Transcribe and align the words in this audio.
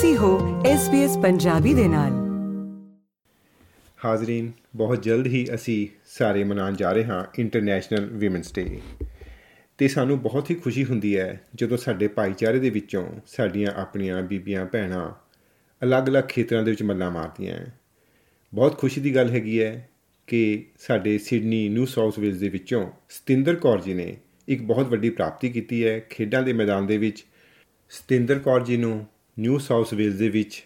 ਤੁਸੀਂ 0.00 0.16
ਹੋ 0.16 0.62
SBS 0.62 1.22
ਪੰਜਾਬੀ 1.22 1.74
ਦੇ 1.74 1.88
ਨਾਲ। 1.88 2.12
ਹਾਜ਼ਰੀਨ, 4.04 4.52
ਬਹੁਤ 4.76 5.02
ਜਲਦ 5.02 5.26
ਹੀ 5.26 5.46
ਅਸੀਂ 5.54 5.88
ਸਾਰੇ 6.06 6.44
ਮਨਾਉਣ 6.44 6.74
ਜਾ 6.74 6.92
ਰਹੇ 6.92 7.04
ਹਾਂ 7.04 7.24
ਇੰਟਰਨੈਸ਼ਨਲ 7.38 8.26
ਔਮਨਸ 8.26 8.54
ਡੇ 8.54 8.80
ਤੇ 9.78 9.88
ਸਾਨੂੰ 9.88 10.20
ਬਹੁਤ 10.20 10.50
ਹੀ 10.50 10.54
ਖੁਸ਼ੀ 10.54 10.84
ਹੁੰਦੀ 10.84 11.18
ਹੈ 11.18 11.40
ਜਦੋਂ 11.54 11.76
ਸਾਡੇ 11.76 12.08
ਭਾਈਚਾਰੇ 12.08 12.58
ਦੇ 12.58 12.70
ਵਿੱਚੋਂ 12.70 13.06
ਸਾਡੀਆਂ 13.26 13.72
ਆਪਣੀਆਂ 13.72 14.22
ਬੀਬੀਆਂ, 14.22 14.66
ਭੈਣਾਂ 14.66 15.12
ਅਲੱਗ-ਅਲੱਗ 15.82 16.24
ਖੇਤਰਾਂ 16.24 16.62
ਦੇ 16.62 16.70
ਵਿੱਚ 16.70 16.82
ਮੱਲਾਂ 16.82 17.10
ਮਾਰਦੀਆਂ 17.10 17.54
ਹੈ। 17.54 17.78
ਬਹੁਤ 18.54 18.78
ਖੁਸ਼ੀ 18.78 19.00
ਦੀ 19.00 19.14
ਗੱਲ 19.14 19.30
ਹੈਗੀ 19.30 19.62
ਹੈ 19.62 19.88
ਕਿ 20.26 20.66
ਸਾਡੇ 20.78 21.18
ਸਿਡਨੀ 21.18 21.68
ਨਿਊ 21.68 21.84
ਸਾਊਥ 21.84 22.18
ਵੇਲਜ਼ 22.18 22.40
ਦੇ 22.40 22.48
ਵਿੱਚੋਂ 22.48 22.90
ਸਤਿੰਦਰ 23.08 23.54
ਕੌਰ 23.56 23.80
ਜੀ 23.80 23.94
ਨੇ 23.94 24.16
ਇੱਕ 24.48 24.62
ਬਹੁਤ 24.62 24.86
ਵੱਡੀ 24.86 25.10
ਪ੍ਰਾਪਤੀ 25.10 25.50
ਕੀਤੀ 25.50 25.86
ਹੈ 25.86 26.00
ਖੇਡਾਂ 26.00 26.42
ਦੇ 26.42 26.52
ਮੈਦਾਨ 26.52 26.86
ਦੇ 26.86 26.98
ਵਿੱਚ। 26.98 27.24
ਸਤਿੰਦਰ 27.90 28.38
ਕੌਰ 28.38 28.64
ਜੀ 28.64 28.76
ਨੂੰ 28.76 29.06
ਨਿਊ 29.38 29.58
ਸਾਊਥ 29.58 29.94
ਵੇਲਜ਼ 29.94 30.18
ਦੇ 30.18 30.28
ਵਿੱਚ 30.28 30.64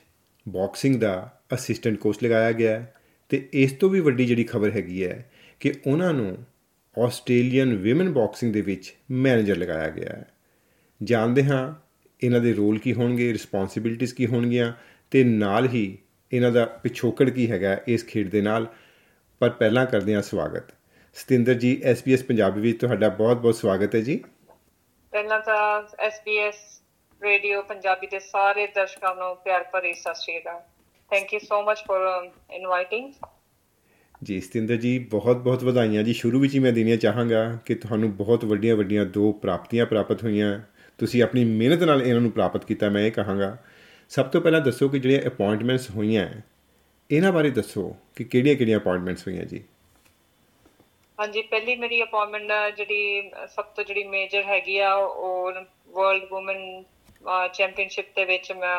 ਬਾਕਸਿੰਗ 0.48 1.00
ਦਾ 1.00 1.40
ਅਸਿਸਟੈਂਟ 1.54 1.98
ਕੋਚ 1.98 2.24
ਲਗਾਇਆ 2.24 2.52
ਗਿਆ 2.52 2.80
ਹੈ 2.80 2.94
ਤੇ 3.28 3.48
ਇਸ 3.52 3.72
ਤੋਂ 3.72 3.90
ਵੀ 3.90 4.00
ਵੱਡੀ 4.00 4.26
ਜਿਹੜੀ 4.26 4.44
ਖਬਰ 4.44 4.70
ਹੈਗੀ 4.70 5.06
ਹੈ 5.06 5.30
ਕਿ 5.60 5.74
ਉਹਨਾਂ 5.86 6.14
ਨੂੰ 6.14 6.44
ਆਸਟ੍ਰੇਲੀਅਨ 7.04 7.92
ਔਮਨ 7.92 8.12
ਬਾਕਸਿੰਗ 8.12 8.54
ਦੇ 8.54 8.60
ਵਿੱਚ 8.60 8.94
ਮੈਨੇਜਰ 9.10 9.56
ਲਗਾਇਆ 9.56 9.90
ਗਿਆ 9.90 10.08
ਹੈ। 10.08 10.24
ਜਾਣਦੇ 11.02 11.44
ਹਾਂ 11.44 11.74
ਇਹਨਾਂ 12.22 12.40
ਦੇ 12.40 12.52
ਰੋਲ 12.52 12.78
ਕੀ 12.78 12.94
ਹੋਣਗੇ 12.94 13.32
ਰਿਸਪੌਂਸਿਬਿਲਟੀਆਂ 13.32 14.16
ਕੀ 14.16 14.26
ਹੋਣਗੀਆਂ 14.26 14.72
ਤੇ 15.10 15.24
ਨਾਲ 15.24 15.68
ਹੀ 15.68 15.98
ਇਹਨਾਂ 16.32 16.50
ਦਾ 16.50 16.64
ਪਿਛੋਕੜ 16.64 17.30
ਕੀ 17.30 17.50
ਹੈਗਾ 17.50 17.80
ਇਸ 17.88 18.04
ਖੇਡ 18.04 18.30
ਦੇ 18.30 18.40
ਨਾਲ। 18.40 18.66
ਪਰ 19.38 19.50
ਪਹਿਲਾਂ 19.50 19.86
ਕਰਦੇ 19.86 20.14
ਹਾਂ 20.14 20.22
ਸਵਾਗਤ। 20.22 20.64
ਸਤਿੰਦਰ 21.14 21.54
ਜੀ 21.54 21.82
SBS 21.92 22.26
ਪੰਜਾਬੀ 22.26 22.60
ਵਿੱਚ 22.60 22.80
ਤੁਹਾਡਾ 22.80 23.08
ਬਹੁਤ-ਬਹੁਤ 23.08 23.54
ਸਵਾਗਤ 23.54 23.94
ਹੈ 23.94 24.00
ਜੀ। 24.00 24.24
ਪਹਿਲਾਂ 25.10 25.40
ਤਾਂ 25.40 25.82
SBS 26.08 26.83
ਰੇਡੀਓ 27.24 27.62
ਪੰਜਾਬੀ 27.62 28.06
ਦੇ 28.06 28.18
ਸਾਰੇ 28.20 28.66
ਦਰਸ਼ਕਾਂ 28.66 29.16
ਨੂੰ 29.16 29.36
ਪਿਆਰ 29.36 29.64
ਭਰੀ 29.72 29.94
ਸਤਿ 29.94 30.14
ਸ਼੍ਰੀ 30.14 30.38
ਅਕਾਲ। 30.38 30.60
Thank 31.10 31.34
you 31.34 31.38
so 31.38 31.62
much 31.62 31.78
for 31.78 32.30
inviting 32.50 33.12
ਜੀ 34.22 34.40
ਸਤਿੰਦਰ 34.40 34.76
ਜੀ 34.76 34.98
ਬਹੁਤ-ਬਹੁਤ 34.98 35.64
ਵਧਾਈਆਂ 35.64 36.02
ਜੀ। 36.02 36.12
ਸ਼ੁਰੂ 36.12 36.40
ਵਿੱਚ 36.40 36.54
ਹੀ 36.54 36.58
ਮੈਂ 36.58 36.72
ਦੇਣੀਆਂ 36.72 36.96
ਚਾਹਾਂਗਾ 36.96 37.58
ਕਿ 37.64 37.74
ਤੁਹਾਨੂੰ 37.74 38.16
ਬਹੁਤ 38.16 38.44
ਵੱਡੀਆਂ-ਵੱਡੀਆਂ 38.44 39.06
ਦੋ 39.06 39.32
ਪ੍ਰਾਪਤੀਆਂ 39.32 39.86
ਪ੍ਰਾਪਤ 39.86 40.24
ਹੋਈਆਂ। 40.24 40.60
ਤੁਸੀਂ 40.98 41.22
ਆਪਣੀ 41.22 41.44
ਮਿਹਨਤ 41.44 41.82
ਨਾਲ 41.82 42.02
ਇਹਨਾਂ 42.02 42.20
ਨੂੰ 42.20 42.30
ਪ੍ਰਾਪਤ 42.30 42.64
ਕੀਤਾ 42.64 42.88
ਮੈਂ 42.88 43.02
ਇਹ 43.02 43.12
ਕਹਾਂਗਾ। 43.12 43.56
ਸਭ 44.08 44.26
ਤੋਂ 44.26 44.40
ਪਹਿਲਾਂ 44.40 44.60
ਦੱਸੋ 44.60 44.88
ਕਿ 44.88 44.98
ਜਿਹੜੀਆਂ 44.98 45.20
ਅਪਾਇੰਟਮੈਂਟਸ 45.26 45.90
ਹੋਈਆਂ 45.90 46.40
ਇਹਨਾਂ 47.10 47.32
ਬਾਰੇ 47.32 47.50
ਦੱਸੋ 47.50 47.96
ਕਿ 48.16 48.24
ਕਿਹੜੀਆਂ-ਕਿਹੜੀਆਂ 48.24 48.78
ਅਪਾਇੰਟਮੈਂਟਸ 48.78 49.28
ਹੋਈਆਂ 49.28 49.44
ਜੀ? 49.44 49.64
ਹਾਂਜੀ 51.20 51.42
ਪਹਿਲੀ 51.42 51.76
ਮੇਰੀ 51.76 52.02
ਅਪਾਇੰਟਮੈਂਟ 52.02 52.76
ਜਿਹੜੀ 52.76 53.30
ਸਭ 53.56 53.64
ਤੋਂ 53.64 53.84
ਜਿਹੜੀ 53.84 54.04
ਮੇਜਰ 54.04 54.42
ਹੈਗੀ 54.42 54.78
ਆ 54.78 54.94
ਉਹ 54.94 55.52
ਵਰਲਡ 55.88 56.32
ਔਮਨ 56.32 56.84
ਚੈਂਪੀਅਨਸ਼ਿਪ 57.54 58.06
ਦੇ 58.16 58.24
ਵਿੱਚ 58.24 58.50
ਮੈਂ 58.52 58.76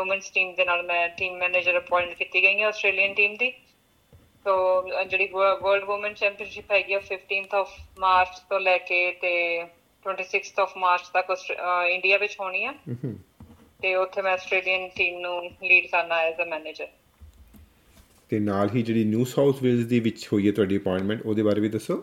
ਔਮਨਸ 0.00 0.30
ਟੀਮ 0.30 0.54
ਦੇ 0.54 0.64
ਨਾਲ 0.64 0.82
ਮੈਂ 0.86 1.08
ਟੀਮ 1.18 1.36
ਮੈਨੇਜਰ 1.38 1.78
ਅਪਾਇੰਟ 1.78 2.14
ਕੀਤੀ 2.14 2.42
ਗਈ 2.42 2.60
ਹਾਂ 2.60 2.68
ਆਸਟ੍ਰੇਲੀਅਨ 2.68 3.14
ਟੀਮ 3.14 3.34
ਦੀ। 3.36 3.50
ਸੋ 4.46 4.54
ਜਿਹੜੀ 5.04 5.26
ਵਰਲਡ 5.34 5.88
ਔਮਨ 5.90 6.14
ਚੈਂਪੀਅਨਸ਼ਿਪ 6.14 6.72
ਹੈਗੀ 6.72 6.92
ਆ 6.92 6.98
15th 7.06 7.54
ਆਫ 7.54 7.76
ਮਾਰਚ 8.00 8.38
ਤੋਂ 8.48 8.60
ਲੈ 8.60 8.76
ਕੇ 8.88 8.98
ਤੇ 9.20 9.32
26th 10.06 10.60
ਆਫ 10.62 10.76
ਮਾਰਚ 10.78 11.08
ਤੱਕ 11.14 11.30
ਇੰਡੀਆ 11.90 12.18
ਵਿੱਚ 12.18 12.36
ਹੋਣੀ 12.40 12.64
ਆ। 12.64 12.74
ਤੇ 13.82 13.94
ਉੱਥੇ 13.94 14.22
ਮੈਂ 14.22 14.32
ਆਸਟ੍ਰੇਲੀਅਨ 14.32 14.88
ਟੀਮ 14.96 15.18
ਨੂੰ 15.20 15.38
ਲੀਡ 15.62 15.86
ਕਰਨਾ 15.86 16.20
ਐਜ਼ 16.22 16.40
ਅ 16.42 16.44
ਮੈਨੇਜਰ 16.48 16.88
ਤੇ 18.30 18.38
ਨਾਲ 18.40 18.70
ਹੀ 18.74 18.82
ਜਿਹੜੀ 18.82 19.04
ਨਿਊ 19.04 19.24
ਸਾਊਥ 19.30 19.62
ਵੇਲਜ਼ 19.62 19.88
ਦੀ 19.88 20.00
ਵਿੱਚ 20.00 20.28
ਹੋਈ 20.32 20.46
ਹੈ 20.46 20.52
ਤੁਹਾਡੀ 20.52 20.76
ਅਪਾਇੰਟਮੈਂਟ 20.78 21.26
ਉਹਦੇ 21.26 21.42
ਬਾਰੇ 21.42 21.60
ਵੀ 21.60 21.68
ਦੱਸੋ। 21.68 21.96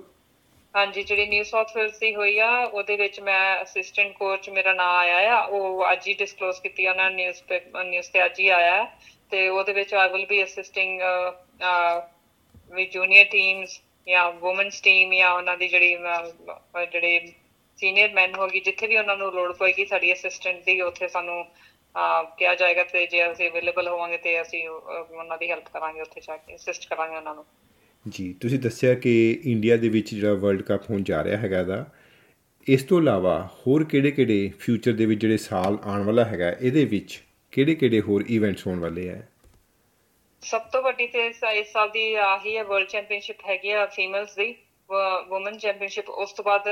ਹਾਂਜੀ, 0.73 1.01
ਜਿਹੜੀ 1.03 1.25
ਨਿਊ 1.27 1.43
ਸਾਊਥ 1.43 1.75
ਵੇਲਜ਼ 1.75 1.97
ਦੀ 1.99 2.13
ਹੋਈ 2.15 2.37
ਆ, 2.39 2.49
ਉਹਦੇ 2.63 2.95
ਵਿੱਚ 2.97 3.19
ਮੈਂ 3.19 3.61
ਅਸਿਸਟੈਂਟ 3.63 4.13
ਕੋਚ 4.17 4.49
ਮੇਰਾ 4.49 4.73
ਨਾਮ 4.73 4.95
ਆਇਆ 4.97 5.35
ਆ, 5.35 5.41
ਉਹ 5.41 5.91
ਅੱਜ 5.91 6.07
ਹੀ 6.07 6.13
ਡਿਸਕਲੋਜ਼ 6.19 6.61
ਕੀਤੀ 6.61 6.87
ਉਹਨਾਂ 6.87 7.09
ਨਿਊਜ਼ 7.11 7.41
ਤੇ 7.49 7.59
ਨਿਊਜ਼ 7.85 8.11
ਤੇ 8.11 8.23
ਅੱਜ 8.25 8.39
ਹੀ 8.39 8.47
ਆਇਆ 8.49 8.85
ਤੇ 9.31 9.47
ਉਹਦੇ 9.49 9.73
ਵਿੱਚ 9.73 9.93
ਆਈ 9.93 10.09
ਵਿਲ 10.09 10.25
ਬੀ 10.25 10.43
ਅਸਿਸਟਿੰਗ 10.43 11.01
ਵੀ 12.75 12.85
ਜੂਨੀਅਰ 12.85 13.25
ਟੀਮਸ 13.31 13.79
ਜਾਂ 14.07 14.23
ਔਮਨਸ 14.43 14.81
ਟੀਮ 14.81 15.13
ਜਾਂ 15.15 15.31
ਉਹਨਾਂ 15.33 15.57
ਦੀ 15.57 15.67
ਜਿਹੜੀ 15.67 15.95
ਜਿਹੜੇ 16.91 17.19
ਸੀਨੀਅਰ 17.79 18.11
ਮੈਨ 18.13 18.35
ਹੋਗੀ, 18.35 18.59
ਜਿੱਥੇ 18.59 18.87
ਵੀ 18.87 18.97
ਉਹਨਾਂ 18.97 19.15
ਨੂੰ 19.17 19.31
ਲੋੜ 19.33 19.51
ਪਏਗੀ, 19.57 19.85
ਸਾਡੀ 19.85 20.13
ਅਸਿਸਟੈਂਟ 20.13 20.63
ਦੀ 20.65 20.79
ਉੱਥੇ 20.81 21.07
ਸਾਨੂੰ 21.07 21.43
ਕਿਹਾ 22.37 22.53
ਜਾਏਗਾ 22.55 22.83
ਤੇ 22.91 23.05
ਜੇ 23.07 23.31
ਅਸੀਂ 23.31 23.49
ਅਵੇਲੇਬਲ 23.49 23.87
ਹੋਵਾਂਗੇ 23.87 24.17
ਤੇ 24.17 24.41
ਅਸੀਂ 24.41 24.67
ਉਹਨਾਂ 24.69 25.37
ਦੀ 25.37 25.49
ਹੈਲਪ 25.51 25.69
ਕਰਾਂਗੇ, 25.73 26.01
ਉੱਥੇ 26.01 26.21
ਜਾ 26.21 26.37
ਕੇ 26.37 26.55
ਅਸਿਸਟ 26.55 26.87
ਕਰਾਂਗੇ 26.89 27.15
ਉਹਨਾਂ 27.17 27.35
ਨੂੰ। 27.35 27.45
ਜੀ, 28.05 28.31
ਤੁਸੀਂ 28.41 28.59
ਦੱਸਿਆ 28.59 28.93
ਕਿ 28.95 29.11
ਇੰਡੀਆ 29.45 29.75
ਦੇ 29.77 29.89
ਵਿੱਚ 29.89 30.13
ਜਿਹੜਾ 30.13 30.33
ਵਰਲਡ 30.33 30.61
ਕੱਪ 30.61 30.89
ਹੋਣ 30.89 31.03
ਜਾ 31.03 31.23
ਰਿਹਾ 31.23 31.37
ਹੈਗਾ 31.37 31.61
ਦਾ 31.63 31.85
ਇਸ 32.67 32.83
ਤੋਂ 32.83 32.99
ਇਲਾਵਾ 33.01 33.35
ਹੋਰ 33.59 33.83
ਕਿਹੜੇ-ਕਿਹੜੇ 33.83 34.49
ਫਿਊਚਰ 34.59 34.93
ਦੇ 34.93 35.05
ਵਿੱਚ 35.05 35.19
ਜਿਹੜੇ 35.21 35.37
ਸਾਲ 35.37 35.77
ਆਉਣ 35.83 36.03
ਵਾਲਾ 36.05 36.23
ਹੈਗਾ, 36.25 36.49
ਇਹਦੇ 36.51 36.85
ਵਿੱਚ 36.85 37.21
ਕਿਹੜੇ-ਕਿਹੜੇ 37.53 38.01
ਹੋਰ 38.01 38.23
ਇਵੈਂਟਸ 38.29 38.65
ਹੋਣ 38.67 38.79
ਵਾਲੇ 38.79 39.09
ਆ? 39.09 39.21
ਸਭ 40.43 40.61
ਤੋਂ 40.73 40.81
ਵੱਡੀ 40.83 41.07
ਤੇ 41.07 41.25
ਇਸ 41.27 41.39
ਸਾਲ 41.71 41.89
ਦੀ 41.89 42.13
ਆਹੀ 42.15 42.55
ਹੈ 42.57 42.63
ਵਰਲਡ 42.63 42.87
ਚੈਂਪੀਅਨਸ਼ਿਪ 42.87 43.45
ਹੈਗੀ 43.49 43.71
ਆ 43.71 43.85
ਫੀਮੇਲਸ 43.95 44.35
ਦੀ 44.35 44.53
ਔਮਨ 44.89 45.57
ਚੈਂਪੀਅਨਸ਼ਿਪ 45.57 46.09
ਉਸ 46.09 46.33
ਤੋਂ 46.33 46.43
ਬਾਅਦ 46.45 46.67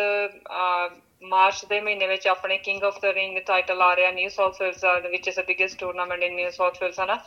ਮਾਰਚ 1.24 1.64
ਦੇ 1.70 1.80
ਮਹੀਨੇ 1.82 2.08
ਵਿੱਚ 2.08 2.28
ਆਪਣੇ 2.28 2.58
King 2.58 2.84
of 2.84 3.00
the 3.02 3.06
Ring 3.16 3.38
title 3.48 3.82
ਆ 3.82 3.96
ਰਿਹਾ 3.96 4.12
ਨਿਊ 4.12 4.30
ਸਾਊਥ 4.30 4.62
ਵੇਲਸ 4.62 4.82
ਦੇ 5.04 5.10
ਵਿੱਚ 5.10 5.28
ਇਸ 5.28 5.40
biggest 5.48 5.80
tournament 5.80 6.24
in 6.24 6.36
New 6.36 6.50
South 6.50 6.82
Wales 6.84 7.00
ਹਨਾ 7.00 7.18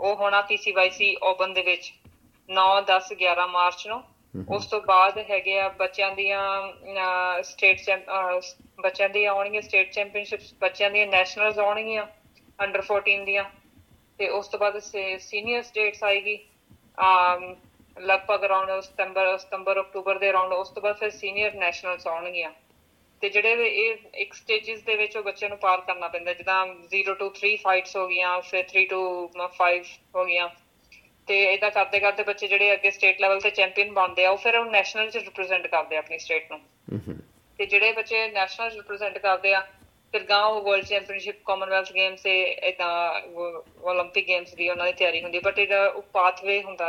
ਉਹ 0.00 0.14
ਹੋਣਾ 0.16 0.40
ਪੀਸੀਵਾਈਸੀ 0.42 1.14
ਓਪਨ 1.22 1.52
ਦੇ 1.52 1.62
ਵਿੱਚ। 1.62 1.92
9 2.50 2.66
10 2.86 3.12
11 3.16 3.46
ਮਾਰਚ 3.48 3.86
ਨੂੰ। 3.88 4.02
ਉਸ 4.48 4.66
ਤੋਂ 4.66 4.80
ਬਾਅਦ 4.80 5.18
ਹੈਗੇ 5.30 5.58
ਆ 5.60 5.68
ਬੱਚਿਆਂ 5.78 6.10
ਦੀਆਂ 6.14 6.42
ਸਟੇਟ 7.42 7.80
ਬੱਚਿਆਂ 8.80 9.08
ਦੀ 9.08 9.24
ਆਉਣਗੀਆਂ 9.24 9.62
ਸਟੇਟ 9.62 9.92
ਚੈਂਪੀਅਨਸ਼ਿਪਸ 9.92 10.52
ਬੱਚਿਆਂ 10.60 10.90
ਦੀਆਂ 10.90 11.06
ਨੈਸ਼ਨਲਸ 11.06 11.58
ਆਉਣਗੀਆਂ 11.58 12.06
ਅੰਡਰ 12.58 12.82
14 12.82 13.24
ਦੀਆਂ। 13.24 13.44
ਤੇ 14.18 14.28
ਉਸ 14.28 14.48
ਤੋਂ 14.48 14.58
ਬਾਅਦ 14.58 14.78
ਸੀਨੀਅਰ 14.78 15.62
ਸਟੇਟਸ 15.62 16.02
ਆਏਗੀ 16.04 16.38
ਲਗਭਗ 17.96 18.44
ਅਰਾਊਂਡ 18.44 18.80
ਸਤੰਬਰ 18.80 19.36
ਸਤੰਬਰ 19.38 19.80
ਅਕਤੂਬਰ 19.80 20.18
ਦੇ 20.18 20.30
ਅਰਾਊਂਡ 20.30 20.52
ਉਸ 20.52 20.68
ਤੋਂ 20.70 20.82
ਬਾਅਦ 20.82 20.96
ਫਿਰ 20.96 21.10
ਸੀਨੀਅਰ 21.10 21.54
ਨੈਸ਼ਨਲਸ 21.54 22.06
ਆਉਣਗੀਆਂ। 22.06 22.50
ਤੇ 23.22 23.28
ਜਿਹੜੇ 23.28 23.66
ਇਹ 23.68 23.96
ਇੱਕ 24.14 24.34
ਸਟੇजेस 24.34 24.84
ਦੇ 24.84 24.96
ਵਿੱਚ 24.96 25.16
ਉਹ 25.16 25.22
ਬੱਚਿਆਂ 25.22 25.48
ਨੂੰ 25.50 25.58
ਪਾਰ 25.58 25.80
ਕਰਨਾ 25.80 26.08
ਪੈਂਦਾ 26.08 26.32
ਜਿੱਦਾਂ 26.32 26.66
0 26.92 27.14
ਟੂ 27.14 27.30
3 27.40 27.56
ਫਾਈਟਸ 27.62 27.96
ਹੋ 27.96 28.06
ਗਈਆਂ 28.08 28.40
ਫਿਰ 28.40 28.64
3 28.68 28.84
ਟੂ 28.90 29.00
5 29.56 29.90
ਹੋ 30.16 30.24
ਗਈਆਂ। 30.24 30.48
ਤੇ 31.27 31.43
ਇਦਾਂ 31.53 31.69
ਕਰਦੇ 31.71 31.99
ਕਰਦੇ 31.99 32.23
ਬੱਚੇ 32.23 32.47
ਜਿਹੜੇ 32.47 32.73
ਅੱਗੇ 32.73 32.91
ਸਟੇਟ 32.91 33.21
ਲੈਵਲ 33.21 33.39
ਤੇ 33.39 33.49
ਚੈਂਪੀਅਨ 33.51 33.93
ਬਣਦੇ 33.93 34.25
ਆ 34.25 34.29
ਉਹ 34.29 34.37
ਫਿਰ 34.37 34.57
ਉਹ 34.57 34.65
ਨੈਸ਼ਨਲ 34.65 35.09
ਚ 35.09 35.17
ਰਿਪਰੈਜ਼ੈਂਟ 35.17 35.67
ਕਰਦੇ 35.67 35.95
ਆ 35.95 35.99
ਆਪਣੀ 35.99 36.17
ਸਟੇਟ 36.19 36.51
ਨੂੰ 36.51 36.59
ਤੇ 37.59 37.65
ਜਿਹੜੇ 37.65 37.91
ਬੱਚੇ 37.91 38.27
ਨੈਸ਼ਨਲ 38.27 38.71
ਰਿਪਰੈਜ਼ੈਂਟ 38.71 39.17
ਕਰਦੇ 39.17 39.53
ਆ 39.53 39.63
ਫਿਰ 40.13 40.23
ਗਾਂ 40.23 40.43
ਉਹ 40.45 40.61
ਵਰਲਡ 40.61 40.85
ਚੈਂਪੀਅਨਸ਼ਿਪ 40.85 41.41
ਕਾਮਨਵੈਲਥ 41.45 41.91
ਗੇਮਸ 41.93 42.21
ਤੇ 42.21 42.41
ਇਦਾਂ 42.67 43.21
올림픽 43.83 44.27
ਗੇਮਸ 44.27 44.53
ਦੀ 44.53 44.69
ਉਹਨਾਂ 44.69 44.85
ਦੀ 44.85 44.93
ਤਿਆਰੀ 44.93 45.21
ਹੁੰਦੀ 45.23 45.39
ਬਟ 45.39 45.59
ਇਹਦਾ 45.59 45.87
ਉਹ 45.87 46.01
ਪਾਥਵੇ 46.13 46.61
ਹੁੰਦਾ 46.63 46.87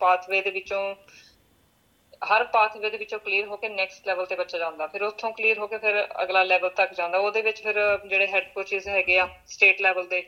ਪਾਥਵੇ 0.00 0.40
ਦੇ 0.42 0.50
ਵਿੱਚੋਂ 0.50 0.94
ਹਰ 2.32 2.44
ਪਾਥਵੇ 2.44 2.90
ਦੇ 2.90 2.98
ਵਿੱਚੋਂ 2.98 3.18
ਕਲੀਅਰ 3.18 3.46
ਹੋ 3.46 3.56
ਕੇ 3.56 3.68
ਨੈਕਸਟ 3.68 4.06
ਲੈਵਲ 4.06 4.26
ਤੇ 4.26 4.36
ਬੱਚਾ 4.36 4.58
ਜਾਂਦਾ 4.58 4.86
ਫਿਰ 4.86 5.02
ਉੱਥੋਂ 5.02 5.32
ਕਲੀਅਰ 5.32 5.58
ਹੋ 5.58 5.66
ਕੇ 5.66 5.78
ਫਿਰ 5.78 6.02
ਅਗਲਾ 6.22 6.42
ਲੈਵਲ 6.42 6.70
ਤੱਕ 6.70 6.94
ਜਾਂਦਾ 6.94 7.18
ਉਹਦੇ 7.18 7.42
ਵਿੱਚ 7.42 7.62
ਫਿਰ 7.62 7.80
ਜਿਹੜੇ 8.06 8.26
ਹੈੱਡ 8.26 8.48
ਕੋਚਸ 8.54 8.88
ਹੈਗੇ 8.88 9.18
ਆ 9.18 9.28
ਸਟੇਟ 9.46 9.80
ਲੈਵਲ 9.80 10.06
ਦੇ 10.06 10.22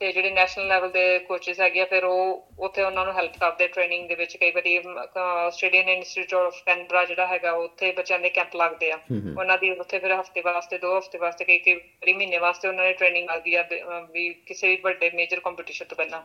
ਤੇ 0.00 0.10
ਜਿਹੜੇ 0.12 0.30
ਨੈਸ਼ਨਲ 0.30 0.66
ਲੈਵਲ 0.68 0.90
ਦੇ 0.90 1.18
ਕੋਚਸ 1.18 1.60
ਹੈਗੇ 1.60 1.80
ਆ 1.80 1.84
ਫਿਰ 1.84 2.04
ਉਹ 2.04 2.64
ਉੱਥੇ 2.64 2.82
ਉਹਨਾਂ 2.82 3.04
ਨੂੰ 3.04 3.14
ਹੈਲਪ 3.14 3.36
ਕਰਦੇ 3.40 3.66
ਟ੍ਰੇਨਿੰਗ 3.68 4.08
ਦੇ 4.08 4.14
ਵਿੱਚ। 4.14 4.36
ਕਈ 4.36 4.50
ਵਾਰੀ 4.50 4.76
ਆਸਟ੍ਰੇਲੀਅਨ 4.76 5.88
ਇੰਸਟੀਚਿਊਟ 5.88 6.42
ਆਫ 6.42 6.62
ਕੈਨਬਰਾ 6.66 7.04
ਜਿਹੜਾ 7.04 7.26
ਹੈਗਾ 7.26 7.52
ਉੱਥੇ 7.62 7.90
ਬੱਚਿਆਂ 7.92 8.18
ਦੇ 8.20 8.28
ਕੈਂਪ 8.30 8.56
ਲੱਗਦੇ 8.56 8.90
ਆ। 8.92 8.98
ਉਹਨਾਂ 9.38 9.58
ਦੀ 9.58 9.70
ਉੱਥੇ 9.70 9.98
ਫਿਰ 9.98 10.14
ਹਫ਼ਤੇ 10.20 10.40
ਵਾਸਤੇ 10.40 10.78
ਦੋ 10.78 10.96
ਹਫ਼ਤੇ 10.98 11.18
ਵਾਸਤੇ 11.18 11.44
ਕਈ 11.44 11.58
ਕਈ 11.58 12.12
ਮਹੀਨੇ 12.12 12.38
ਵਾਸਤੇ 12.38 12.68
ਉਹਨਾਂ 12.68 12.86
ਦੀ 12.86 12.92
ਟ੍ਰੇਨਿੰਗ 12.92 13.28
ਲੱਗਦੀ 13.30 13.54
ਆ 13.54 13.64
ਵੀ 14.12 14.28
ਕਿਸੇ 14.46 14.68
ਵੀ 14.68 14.76
ਵੱਡੇ 14.84 15.10
ਮੇਜਰ 15.14 15.40
ਕੰਪੀਟੀਸ਼ਨ 15.40 15.84
ਤੋਂ 15.84 15.96
ਪਹਿਲਾਂ। 15.96 16.22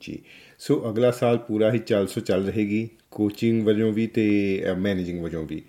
ਜੀ। 0.00 0.18
ਸੋ 0.58 0.80
ਅਗਲਾ 0.90 1.10
ਸਾਲ 1.10 1.38
ਪੂਰਾ 1.38 1.72
ਹੀ 1.72 1.78
ਚੱਲ 1.88 2.06
ਸੋ 2.06 2.20
ਚੱਲ 2.20 2.46
ਰਹੇਗੀ 2.46 2.88
ਕੋਚਿੰਗ 3.10 3.66
ਵਜੋਂ 3.66 3.92
ਵੀ 3.92 4.06
ਤੇ 4.06 4.24
ਮੈਨੇਜਿੰਗ 4.78 5.22
ਵਜੋਂ 5.24 5.44
ਵੀ। 5.46 5.62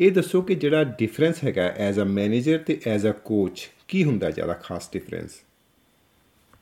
ਇਹ 0.00 0.10
ਦੱਸੋ 0.12 0.42
ਕਿ 0.42 0.54
ਜਿਹੜਾ 0.54 0.84
ਡਿਫਰੈਂਸ 0.98 1.44
ਹੈਗਾ 1.44 1.72
ਐਜ਼ 1.78 2.00
ਅ 2.00 2.04
ਮੈਨੇਜਰ 2.10 2.58
ਤੇ 2.58 2.80
ਐਜ਼ 2.86 3.06
ਅ 3.06 3.12
ਕੋਚ 3.24 3.68
ਕੀ 3.88 4.04
ਹੁੰਦਾ 4.04 4.30
ਜ਼ਿਆਦਾ 4.30 4.54
ਖਾਸ 4.62 4.92
ਡਿਫਰੈਂਸ 4.92 5.40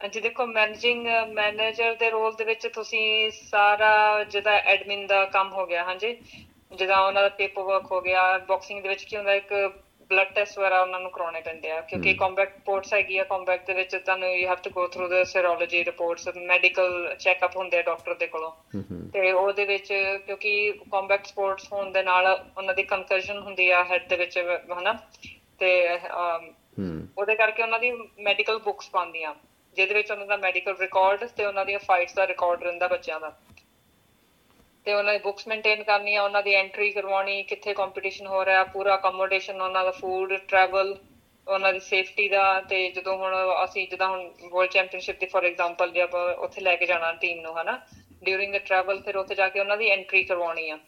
ਜੀ 0.00 0.20
ਦੇਖੋ 0.20 0.46
ਮੈਨੇਜਿੰਗ 0.46 1.06
ਮੈਨੇਜਰ 1.34 1.94
ਦੇ 1.94 2.10
ਰੋਲ 2.10 2.34
ਦੇ 2.36 2.44
ਵਿੱਚ 2.44 2.66
ਤੁਸੀਂ 2.66 3.30
ਸਾਰਾ 3.30 4.22
ਜਿਹਦਾ 4.24 4.52
ਐਡਮਿਨ 4.56 5.06
ਦਾ 5.06 5.24
ਕੰਮ 5.24 5.52
ਹੋ 5.52 5.66
ਗਿਆ 5.66 5.84
ਹਾਂਜੀ? 5.84 6.16
ਜਿਹਦਾ 6.72 7.00
ਉਹਨਾਂ 7.00 7.22
ਦਾ 7.22 7.28
ਪੇਪਰ 7.28 7.62
ਵਰਕ 7.62 7.90
ਹੋ 7.92 8.00
ਗਿਆ 8.00 8.38
ਬਾਕਸਿੰਗ 8.38 8.82
ਦੇ 8.82 8.88
ਵਿੱਚ 8.88 9.04
ਕੀ 9.04 9.16
ਹੁੰਦਾ 9.16 9.34
ਇੱਕ 9.34 9.52
ਬਲੱਡ 10.10 10.28
ਟੈਸਟ 10.34 10.58
ਵਗੈਰਾ 10.58 10.80
ਉਹਨਾਂ 10.82 11.00
ਨੂੰ 11.00 11.10
ਕਰਾਉਣੇ 11.10 11.40
ਪੈਂਦੇ 11.40 11.70
ਆ 11.70 11.80
ਕਿਉਂਕਿ 11.80 12.14
ਕੰਬੈਕਟ 12.14 12.54
ਰਿਪੋਰਟਸ 12.54 12.94
ਹੈਗੀ 12.94 13.18
ਆ 13.18 13.24
ਕੰਬੈਕਟ 13.24 13.66
ਦੇ 13.66 13.74
ਵਿੱਚ 13.74 13.96
ਤੁਹਾਨੂੰ 13.96 14.28
you 14.36 14.48
have 14.48 14.56
to 14.56 14.70
go 14.70 14.86
through 14.86 15.08
the 15.08 15.22
serology 15.22 15.84
reports 15.84 16.28
medical 16.36 17.16
checkup 17.18 17.56
ਹੁੰਦੇ 17.56 17.78
ਆ 17.78 17.82
ਡਾਕਟਰ 17.82 18.14
ਦੇ 18.14 18.26
ਕੋਲੋਂ। 18.26 18.50
ਤੇ 19.12 19.32
ਉਹਦੇ 19.32 19.64
ਵਿੱਚ 19.64 19.92
ਕਿਉਂਕਿ 20.26 20.72
ਕੰਬੈਕਟ 20.92 21.26
ਸਪੋਰਟਸ 21.26 21.72
ਹੋਣ 21.72 21.92
ਦੇ 21.92 22.02
ਨਾਲ 22.02 22.26
ਉਹਨਾਂ 22.58 22.74
ਦੀ 22.74 22.82
ਕੰਕਰਜਨ 22.82 23.38
ਹੁੰਦੀ 23.38 23.70
ਆ 23.70 23.84
ਹੈਡ 23.84 24.08
ਦੇ 24.08 24.16
ਵਿੱਚ 24.16 24.38
ਹਨਾ? 24.78 24.92
ਤੇ 25.58 25.98
ਉਹਦੇ 27.18 27.34
ਕਰਕੇ 27.34 27.62
ਉਹਨਾਂ 27.62 27.78
ਦੀ 27.78 27.90
ਮੈਡੀਕਲ 28.18 28.58
ਬੁੱਕਸ 28.58 28.90
ਪਾਉਂਦੀਆਂ। 28.90 29.34
ਜਿਹਦੇ 29.76 29.94
ਵਿੱਚ 29.94 30.10
ਉਹਨਾਂ 30.10 30.26
ਦਾ 30.26 30.36
ਮੈਡੀਕਲ 30.36 30.76
ਰਿਕਾਰਡ 30.76 31.24
ਤੇ 31.26 31.44
ਉਹਨਾਂ 31.44 31.64
ਦੀਆਂ 31.66 31.78
ਫਾਈਟਸ 31.78 32.14
ਦਾ 32.14 32.26
ਰਿਕਾਰਡ 32.26 32.62
ਰਹਿੰਦਾ 32.62 32.88
ਬੱਚਿਆਂ 32.88 33.20
ਦਾ। 33.20 33.32
ਤੇ 34.86 34.92
ਉਹਨਾਂ 34.92 35.12
ਦੀ 35.12 35.18
ਬੁੱਕਸ 35.18 35.46
ਮੇਨਟੇਨ 35.48 35.82
ਕਰਨੀ 35.82 36.14
ਆ 36.14 36.22
ਉਹਨਾਂ 36.22 36.42
ਦੀ 36.42 36.54
ਐਂਟਰੀ 36.54 36.90
ਕਰਵਾਉਣੀ 36.90 37.42
ਕਿੱਥੇ 37.42 37.74
ਕੰਪੀਟੀਸ਼ਨ 37.74 38.26
ਹੋ 38.26 38.44
ਰਿਹਾ 38.44 38.62
ਪੂਰਾ 38.72 38.94
ਅਕਮੋਡੇਸ਼ਨ 38.94 39.60
ਉਹਨਾਂ 39.60 39.84
ਦਾ 39.84 39.90
ਫੂਡ 39.90 40.34
ਟਰੈਵਲ 40.38 40.96
ਉਹਨਾਂ 41.46 41.72
ਦੀ 41.72 41.80
ਸੇਫਟੀ 41.80 42.28
ਦਾ 42.28 42.60
ਤੇ 42.60 42.90
ਜਦੋਂ 42.90 43.16
ਹੁਣ 43.16 43.34
ਅਸੀਂ 43.64 43.86
ਜਦੋਂ 43.88 44.08
ਹੁਣ 44.08 44.30
ਵਰਲਡ 44.52 44.70
ਚੈਂਪੀਅਨਸ਼ਿਪ 44.70 45.18
ਦੀ 45.20 45.26
ਫੋਰ 45.26 45.44
ਐਗਜ਼ਾਮਪਲ 45.44 45.90
ਜੇ 45.90 46.00
ਆਪਾਂ 46.00 46.22
ਉੱਥੇ 46.36 46.60
ਲੈ 46.60 46.74
ਕੇ 46.76 46.86
ਜਾਣਾ 46.86 47.12
ਟੀਮ 47.20 47.40
ਨੂੰ 47.40 47.60
ਹਨਾ 47.60 47.78
ਡਿਊਰਿੰਗ 48.22 48.54
ਦ 48.54 48.58
ਟਰੈਵਲ 48.58 49.00
ਫਿਰ 49.02 49.16
ਉੱਥੇ 49.16 49.34
ਜਾ 49.34 49.48
ਕੇ 49.48 49.60
ਉਹਨਾਂ 49.60 49.76
ਦੀ 49.76 49.88
ਐਂਟਰੀ 49.90 50.22
ਕਰਵਾਉਣੀ 50.22 50.68
ਆ। 50.70 50.78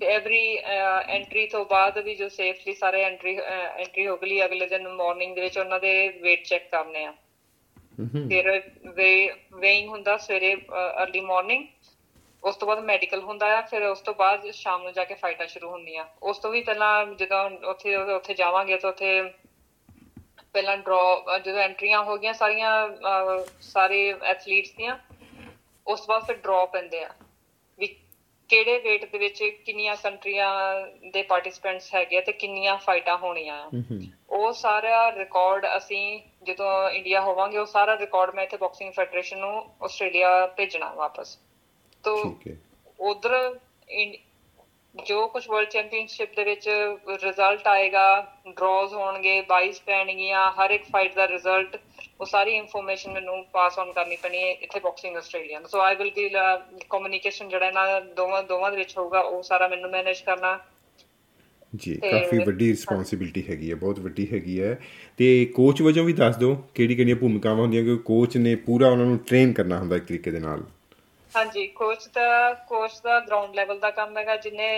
ਤੇ 0.00 0.06
ਐਵਰੀ 0.06 0.56
ਐਂਟਰੀ 0.56 1.46
ਤੋਂ 1.46 1.64
ਬਾਅਦ 1.64 1.98
ਵੀ 1.98 2.14
ਜੋ 2.14 2.28
ਸੇਫਲੀ 2.28 2.74
ਸਾਰੇ 2.74 3.02
ਐਂਟਰੀ 3.04 3.36
ਐਂਟਰੀ 3.38 4.06
ਹੋ 4.06 4.16
ਗਈ 4.16 4.44
ਅਗਲੇ 4.44 4.66
ਦਿਨ 4.66 4.88
ਮਾਰਨਿੰਗ 4.88 5.34
ਦੇ 5.34 5.40
ਵਿੱਚ 5.40 5.58
ਉਹਨਾਂ 5.58 5.80
ਦੇ 5.80 5.92
weight 6.08 6.44
ਚੈੱਕ 6.44 6.70
ਕਰਨੇ 6.70 7.04
ਆ। 7.04 7.12
ਫਿਰ 8.08 8.62
ਵੇਇੰਗ 9.54 9.88
ਹੁੰਦਾ 9.88 10.16
ਸਵੇਰੇ 10.16 10.54
ਅਰਲੀ 11.02 11.20
ਮਾਰਨਿੰਗ 11.20 11.66
ਉਸ 12.42 12.56
ਤੋਂ 12.56 12.68
ਬਾਅਦ 12.68 12.78
ਮੈਡੀਕਲ 12.84 13.22
ਹੁੰਦਾ 13.22 13.46
ਆ 13.58 13.60
ਫਿਰ 13.60 13.82
ਉਸ 13.82 14.00
ਤੋਂ 14.00 14.14
ਬਾਅਦ 14.14 14.50
ਸ਼ਾਮ 14.50 14.82
ਨੂੰ 14.82 14.92
ਜਾ 14.92 15.04
ਕੇ 15.04 15.14
ਫਾਈਟਾਂ 15.14 15.46
ਸ਼ੁਰੂ 15.46 15.70
ਹੁੰਦੀਆਂ। 15.70 16.04
ਉਸ 16.22 16.38
ਤੋਂ 16.38 16.50
ਵੀ 16.50 16.62
ਪਹਿਲਾਂ 16.62 17.06
ਜਦੋਂ 17.14 17.50
ਉੱਥੇ 17.70 17.94
ਉੱਥੇ 17.96 18.34
ਜਾਵਾਂਗੇ 18.34 18.76
ਤਾਂ 18.76 18.90
ਉੱਥੇ 18.90 19.22
ਪਹਿਲਾਂ 20.52 20.76
ਡਰਾ 20.76 21.38
ਜਦੋਂ 21.38 21.60
ਐਂਟਰੀਆਂ 21.60 22.02
ਹੋ 22.04 22.16
ਗਈਆਂ 22.18 22.32
ਸਾਰੀਆਂ 22.32 22.70
ਸਾਰੇ 23.60 23.98
ਐਥਲੀਟਸ 24.24 24.70
ਦੀਆਂ 24.70 24.96
ਉਸ 25.86 26.00
ਤੋਂ 26.00 26.06
ਬਾਅਦ 26.08 26.26
ਫਿਰ 26.26 26.36
ਡਰਾ 26.36 26.64
ਪੈਂਦੇ 26.64 27.02
ਆ। 27.04 27.10
ਵੀ 27.78 27.86
ਕਿਹੜੇ 28.50 28.78
ਵੇਟ 28.78 29.04
ਦੇ 29.12 29.18
ਵਿੱਚ 29.18 29.42
ਕਿੰਨੀਆਂ 29.66 29.96
ਕੰਟਰੀਆਂ 29.96 30.50
ਦੇ 31.12 31.22
ਪਾਰਟਿਸਪੈਂਟਸ 31.22 31.94
ਹੈਗੇ 31.94 32.20
ਤੇ 32.20 32.32
ਕਿੰਨੀਆਂ 32.32 32.76
ਫਾਈਟਾਂ 32.76 33.16
ਹੋਣੀਆਂ 33.18 33.62
ਆ। 33.62 33.70
ਉਹ 34.30 34.52
ਸਾਰਾ 34.52 35.10
ਰਿਕਾਰਡ 35.12 35.66
ਅਸੀਂ 35.76 36.20
ਜਦੋਂ 36.44 36.90
ਇੰਡੀਆ 36.90 37.20
ਹੋਵਾਂਗੇ 37.20 37.58
ਉਹ 37.58 37.66
ਸਾਰਾ 37.66 37.96
ਰਿਕਾਰਡ 37.98 38.34
ਮੈਂ 38.34 38.44
ਇੱਥੇ 38.44 38.56
ਬਾਕਸਿੰਗ 38.56 38.92
ਫੈਡਰੇਸ਼ਨ 38.92 39.38
ਨੂੰ 39.38 39.64
ਆਸਟ੍ਰੇਲੀਆ 39.82 40.46
ਭੇਜਣਾ 40.56 40.92
ਵਾਪਸ। 40.94 41.38
ਤੋ 42.04 42.16
ਉਧਰ 43.00 43.58
ਜੋ 44.94 45.26
ਕੁਝ 45.28 45.46
ਵਰਲਡ 45.48 45.68
ਚੈਂਪੀਅਨਸ਼ਿਪ 45.68 46.34
ਦੇ 46.36 46.44
ਵਿੱਚ 46.44 46.68
ਰਿਜ਼ਲਟ 47.22 47.66
ਆਏਗਾ 47.68 48.04
ਡਰਾਜ਼ 48.46 48.94
ਹੋਣਗੇ 48.94 49.40
22 49.50 49.80
ਪੈਣਗੀਆਂ 49.86 50.50
ਹਰ 50.52 50.70
ਇੱਕ 50.70 50.84
ਫਾਈਟ 50.92 51.14
ਦਾ 51.14 51.26
ਰਿਜ਼ਲਟ 51.28 51.76
ਉਹ 52.20 52.26
ਸਾਰੀ 52.26 52.54
ਇਨਫੋਰਮੇਸ਼ਨ 52.56 53.12
ਮੈਨੂੰ 53.12 53.44
ਪਾਸ 53.52 53.78
ਆਨ 53.78 53.92
ਕਰਨੀ 53.92 54.16
ਪੈਣੀ 54.16 54.42
ਹੈ 54.42 54.50
ਇੱਥੇ 54.52 54.80
boxing 54.80 55.16
Australia 55.16 55.60
so 55.66 55.80
I 55.80 55.94
will 55.94 56.10
be 56.10 56.28
communication 56.90 57.48
ਜਿਹੜਾ 57.48 57.66
ਇਹਨਾਂ 57.66 58.00
ਦੋਵਾਂ 58.16 58.42
ਦੋਵਾਂ 58.42 58.70
ਦੇ 58.70 58.76
ਵਿੱਚ 58.76 58.96
ਹੋਊਗਾ 58.98 59.20
ਉਹ 59.20 59.42
ਸਾਰਾ 59.42 59.68
ਮੈਨੂੰ 59.68 59.90
ਮੈਨੇਜ 59.90 60.20
ਕਰਨਾ। 60.22 60.58
ਜੀ 61.72 61.94
ਕਾਫੀ 62.02 62.38
ਵੱਡੀ 62.38 62.68
ਰਿਸਪੌਂਸਿਬਿਲਟੀ 62.70 63.42
ਹੈਗੀ 63.48 63.70
ਹੈ 63.70 63.74
ਬਹੁਤ 63.76 63.98
ਵੱਡੀ 63.98 64.26
ਹੈਗੀ 64.32 64.60
ਹੈ। 64.60 64.74
ਤੇ 65.18 65.44
ਕੋਚ 65.54 65.82
ਵਜੋਂ 65.82 66.04
ਵੀ 66.04 66.12
ਦੱਸ 66.12 66.36
ਦਿਓ 66.36 66.54
ਕਿਹੜੀ 66.74 66.94
ਕਿਹੜੀਆਂ 66.94 67.16
ਭੂਮਿਕਾਵਾਂ 67.16 67.62
ਹੁੰਦੀਆਂ 67.62 67.84
ਕਿ 67.84 67.96
ਕੋਚ 68.04 68.36
ਨੇ 68.36 68.54
ਪੂਰਾ 68.64 68.88
ਉਹਨਾਂ 68.88 69.06
ਨੂੰ 69.06 69.18
ਟ੍ਰੇਨ 69.18 69.52
ਕਰਨਾ 69.52 69.78
ਹੁੰਦਾ 69.78 69.96
ਇੱਕ 69.96 70.04
ਤਰੀਕੇ 70.04 70.30
ਦੇ 70.30 70.40
ਨਾਲ। 70.40 70.64
ਹਾਂਜੀ 71.32 71.66
ਕੋਚ 71.66 72.06
ਦਾ 72.14 72.52
ਕੋਚ 72.68 72.92
ਦਾ 73.04 73.18
ਗਰਾਊਂਡ 73.20 73.54
ਲੈਵਲ 73.54 73.78
ਦਾ 73.78 73.90
ਕੰਮ 73.90 74.16
ਹੈਗਾ 74.18 74.36
ਜਿਨੇ 74.36 74.68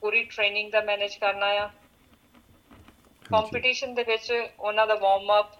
ਪੂਰੀ 0.00 0.22
ਟ੍ਰੇਨਿੰਗ 0.24 0.70
ਦਾ 0.72 0.80
ਮੈਨੇਜ 0.80 1.16
ਕਰਨਾ 1.16 1.46
ਆ। 1.54 1.68
ਕੰਪੀਟੀਸ਼ਨ 3.24 3.94
ਦੇ 3.94 4.02
ਵਿੱਚ 4.02 4.32
ਉਹਨਾਂ 4.60 4.86
ਦਾ 4.86 4.94
ਵਾਰਮ 4.94 5.38
ਅਪ 5.40 5.52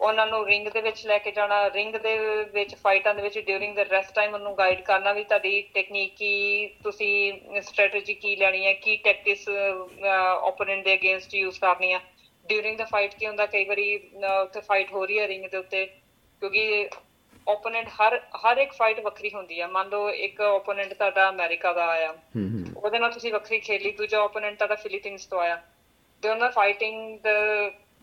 ਉਹਨਾਂ 0.00 0.26
ਨੂੰ 0.26 0.44
ਰਿੰਗ 0.46 0.66
ਦੇ 0.68 0.80
ਵਿੱਚ 0.80 1.04
ਲੈ 1.06 1.16
ਕੇ 1.18 1.30
ਜਾਣਾ 1.32 1.56
ਰਿੰਗ 1.70 1.94
ਦੇ 1.96 2.16
ਵਿੱਚ 2.52 2.74
ਫਾਈਟਾਂ 2.74 3.14
ਦੇ 3.14 3.22
ਵਿੱਚ 3.22 3.38
ਡਿਊਰਿੰਗ 3.38 3.74
ਦ 3.76 3.86
ਰੈਸਟ 3.90 4.14
ਟਾਈਮ 4.14 4.34
ਉਹਨੂੰ 4.34 4.54
ਗਾਈਡ 4.58 4.80
ਕਰਨਾ 4.82 5.12
ਵੀ 5.12 5.24
ਤੁਹਾਡੀ 5.24 5.60
ਟੈਕਨੀਕ 5.74 6.12
ਕੀ 6.16 6.66
ਤੁਸੀਂ 6.84 7.60
ਸਟ੍ਰੈਟਜੀ 7.62 8.14
ਕੀ 8.14 8.34
ਲੈਣੀ 8.36 8.64
ਹੈ 8.66 8.72
ਕੀ 8.74 8.96
ਟੈਕਟਿਕਸ 9.04 9.48
ਓਪੋਨੈਂਟ 10.42 10.84
ਦੇ 10.84 10.94
ਅਗੇਂਸਟ 10.94 11.34
ਯੂਜ਼ 11.34 11.58
ਕਰਨੀ 11.60 11.92
ਆ। 11.92 12.00
ਡਿਊਰਿੰਗ 12.44 12.78
ਦ 12.78 12.84
ਫਾਈਟ 12.90 13.14
ਕੀ 13.14 13.26
ਹੁੰਦਾ 13.26 13.46
ਕਈ 13.46 13.64
ਵਾਰੀ 13.64 13.94
ਉੱਥੇ 14.42 14.60
ਫਾਈਟ 14.60 14.92
ਹੋ 14.92 15.04
ਰਹੀ 15.04 15.18
ਹੈ 15.18 15.26
ਰਿੰਗ 15.28 15.44
ਦੇ 15.46 15.56
ਉੱਤੇ 15.56 15.84
ਕਿਉਂਕਿ 16.42 16.88
ਓਪੋਨੈਂਟ 17.46 17.88
ਹਰ 17.90 18.18
ਹਰ 18.44 18.58
ਇੱਕ 18.58 18.72
ਫਾਈਟ 18.72 19.00
ਵੱਖਰੀ 19.00 19.30
ਹੁੰਦੀ 19.34 19.60
ਆ। 19.60 19.66
ਮੰਨ 19.68 19.88
ਲਓ 19.88 20.08
ਇੱਕ 20.26 20.40
ਓਪੋਨੈਂਟ 20.42 20.92
ਤੁਹਾਡਾ 20.94 21.28
ਅਮਰੀਕਾ 21.28 21.72
ਦਾ 21.72 21.86
ਆਇਆ 21.88 22.12
ਉਹਦੇ 22.76 22.98
ਨਾਲ 22.98 23.10
ਤੁਸੀਂ 23.12 23.32
ਵੱਖਰੀ 23.32 23.58
ਖੇਲੀ 23.60 23.92
ਦੂਜਾ 23.92 24.20
ਓਪੋਨੈਂਟ 24.22 24.56
ਤੁਹਾਡਾ 24.58 24.74
ਫਿਲੀਪੀਨਸ 24.76 25.26
ਤੋਂ 25.26 25.40
ਆਇਆ। 25.40 25.58
ਤੇ 26.22 26.28
ਉਹਨਾਂ 26.28 26.50
ਫਾਈਟਿੰਗ 26.50 27.18
ਦਾ 27.20 27.32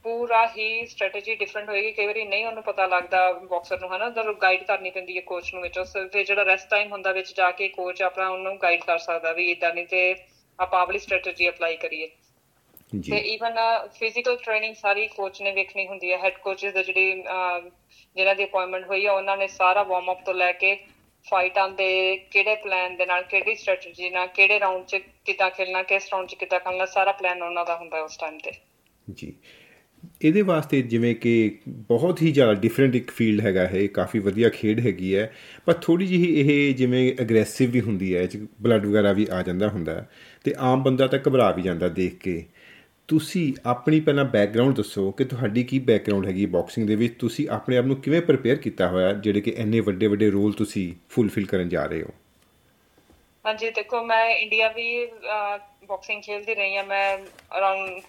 ਪੂਰਾ 0.05 0.45
ਹੀ 0.47 0.85
ਸਟ੍ਰੈਟਜੀ 0.85 1.35
ਡਿਫਰੈਂਟ 1.35 1.69
ਹੋਏਗੀ। 1.69 1.91
ਕਈ 1.91 2.05
ਵਾਰੀ 2.05 2.23
ਨਹੀਂ 2.25 2.45
ਉਹਨੂੰ 2.45 2.63
ਪਤਾ 2.63 2.85
ਲੱਗਦਾ 2.87 3.31
ਬਾਕਸਰ 3.33 3.79
ਨੂੰ 3.79 3.89
ਹਨਾ? 3.95 4.05
ਉਹਨੂੰ 4.07 4.35
ਗਾਈਡ 4.41 4.63
ਕਰਨੀ 4.63 4.89
ਪੈਂਦੀ 4.89 5.15
ਹੈ 5.15 5.21
ਕੋਚ 5.25 5.53
ਨੂੰ 5.53 5.61
ਵਿੱਚ 5.61 5.79
ਫਿਰ 5.93 6.23
ਜਿਹੜਾ 6.23 6.43
ਰੈਸਟ 6.45 6.69
ਟਾਈਮ 6.69 6.91
ਹੁੰਦਾ 6.91 7.11
ਵਿੱਚ 7.11 7.33
ਜਾ 7.37 7.49
ਕੇ 7.51 7.67
ਕੋਚ 7.69 8.01
ਆਪਣਾ 8.01 8.29
ਉਹਨੂੰ 8.29 8.57
ਗਾਈਡ 8.61 8.83
ਕਰ 8.83 8.97
ਸਕਦਾ 8.99 9.31
ਵੀ 9.33 9.49
ਇਦਾਂ 9.51 9.73
ਨਹੀਂ 9.73 9.85
ਤੇ 9.87 10.15
ਆਪਾਂ 10.59 10.81
ਆਪਣੀ 10.81 10.99
ਸਟ੍ਰੈਟਜੀ 10.99 11.49
ਅਪਲਾਈ 11.49 11.75
ਕਰੀਏ। 11.77 12.07
ਤੇ 13.03 13.17
ਇਵਨ 13.33 13.55
ਫਿਜ਼ੀਕਲ 13.93 14.35
ਟ੍ਰੇਨਿੰਗ 14.35 14.75
ਸਾਰੀ 14.75 15.07
ਕੋਚ 15.07 15.41
ਨੇ 15.41 15.51
ਵੇਖਣੀ 15.51 15.87
ਹੁੰਦੀ 15.87 16.11
ਹੈ। 16.11 16.17
ਹੈਡ 16.17 16.37
ਕੋਚਸ 16.37 16.73
ਦੇ 16.73 16.83
ਜਿਹੜੀ 16.83 17.11
ਜਿਹਨਾਂ 17.13 18.35
ਦੀ 18.35 18.43
ਅਪਾਇੰਟਮੈਂਟ 18.43 18.85
ਹੋਈ 18.85 19.05
ਹੈ 19.05 19.11
ਉਹਨਾਂ 19.11 19.37
ਨੇ 19.37 19.47
ਸਾਰਾ 19.47 19.83
ਵਾਰਮ 19.83 20.11
ਅਪ 20.11 20.23
ਤੋਂ 20.25 20.33
ਲੈ 20.33 20.51
ਕੇ 20.53 20.75
ਫਾਈਟਾਂ 21.25 21.67
ਦੇ 21.71 21.89
ਕਿਹੜੇ 22.31 22.55
ਪਲਾਨ 22.55 22.95
ਦੇ 22.95 23.05
ਨਾਲ 23.05 23.23
ਕਿਹੜੀ 23.23 23.55
ਸਟ੍ਰੈਟਜੀ 23.55 24.09
ਨਾਲ 24.09 24.27
ਕਿਹੜੇ 24.27 24.59
ਰਾਉਂਡ 24.59 24.85
'ਚ 24.85 25.01
ਕਿੱਦਾਂ 25.25 25.49
ਖੇਲਣਾ 25.51 25.83
ਕਿਸ 25.83 26.09
ਰਾਉਂਡ 26.11 26.27
'ਚ 26.27 26.35
ਕਿੱਦਾਂ 26.35 26.59
ਖੇਲਣਾ 26.59 26.85
ਸਾਰਾ 26.85 27.11
ਪਲਾਨ 27.11 27.43
ਉਹਨਾਂ 27.43 27.65
ਦਾ 27.65 27.75
ਹੁੰਦਾ 27.75 28.01
ਉਸ 28.01 28.17
ਟਾਈਮ 28.17 28.37
ਤੇ। 28.37 28.51
ਜੀ। 29.13 29.33
ਇਹਦੇ 30.25 30.41
ਵਾਸਤੇ 30.41 30.81
ਜਿਵੇਂ 30.83 31.13
ਕਿ 31.15 31.33
ਬਹੁਤ 31.89 32.21
ਹੀ 32.21 32.31
ਜ਼ਿਆਦਾ 32.31 32.53
ਡਿਫਰੈਂਟ 32.61 32.95
ਇੱਕ 32.95 33.11
ਫੀਲਡ 33.11 33.41
ਹੈਗਾ 33.41 33.65
ਹੈ 33.67 33.85
ਕਾਫੀ 33.93 34.19
ਵਧੀਆ 34.19 34.49
ਖੇਡ 34.49 34.79
ਹੈਗੀ 34.85 35.15
ਹੈ, 35.15 35.31
ਪਰ 35.65 35.73
ਥੋੜੀ 35.81 36.07
ਜਿਹੀ 36.07 36.33
ਇਹ 36.41 36.73
ਜਿਵੇਂ 36.75 37.11
ਅਗਰੈਸਿਵ 37.21 37.71
ਵੀ 37.71 37.81
ਹੁੰਦੀ 37.81 38.13
ਹੈ, 38.15 38.21
ਇਹ 38.23 38.37
ਬਲੱਡ 38.61 38.85
ਵਗੈਰਾ 38.85 39.11
ਵੀ 39.13 39.27
ਆ 39.31 39.41
ਜਾਂਦਾ 39.43 39.69
ਹੁੰਦਾ 39.69 40.05
ਤੇ 40.45 40.53
ਆਮ 40.59 40.83
ਬੰਦਾ 40.83 41.07
ਤਾਂ 41.07 41.19
ਘਬਰਾ 41.27 41.51
ਵੀ 41.51 41.61
ਜਾਂਦਾ 41.61 41.87
ਦੇਖ 41.91 42.17
ਕੇ। 42.19 42.43
ਤੁਸੀਂ 43.09 43.53
ਆਪਣੀ 43.65 43.99
ਪਹਿਲਾਂ 43.99 44.23
ਬੈਕਗ੍ਰਾਉਂਡ 44.25 44.75
ਦੱਸੋ 44.75 45.09
ਕਿ 45.11 45.23
ਤੁਹਾਡੀ 45.25 45.63
ਕੀ 45.63 45.79
ਬੈਕਗ੍ਰਾਉਂਡ 45.87 46.25
ਹੈਗੀ 46.25 46.45
ਬਾਕਸਿੰਗ 46.53 46.87
ਦੇ 46.87 46.95
ਵਿੱਚ? 46.95 47.13
ਤੁਸੀਂ 47.19 47.47
ਆਪਣੇ 47.49 47.77
ਆਪ 47.77 47.85
ਨੂੰ 47.85 47.95
ਕਿਵੇਂ 47.95 48.21
ਪ੍ਰਿਪੇਅਰ 48.21 48.55
ਕੀਤਾ 48.57 48.87
ਹੋਇਆ 48.89 49.11
ਜਿਹੜੇ 49.15 49.41
ਕਿ 49.41 49.51
ਇੰਨੇ 49.57 49.79
ਵੱਡੇ 49.81 50.07
ਵੱਡੇ 50.07 50.29
ਰੋਲ 50.29 50.53
ਤੁਸੀਂ 50.53 50.91
ਫੁੱਲਫਿਲ 51.09 51.45
ਕਰਨ 51.45 51.69
ਜਾ 51.69 51.85
ਰਹੇ 51.85 52.01
ਹੋ? 52.01 52.13
ਹਾਂਜੀ, 53.45 53.69
ਦੇਖੋ 53.71 54.03
ਮੈਂ 54.05 54.25
ਇੰਡੀਆ 54.29 54.71
ਵੀ 54.71 55.05
ਬਾਕਸਿੰਗ 55.89 56.21
ਖੇਡਦੀ 56.23 56.55
ਰਹੀ 56.55 56.75
ਹਾਂ, 56.75 56.83
ਮੈਂ 56.85 57.17
ਅਰਾਊਂਡ 57.57 58.01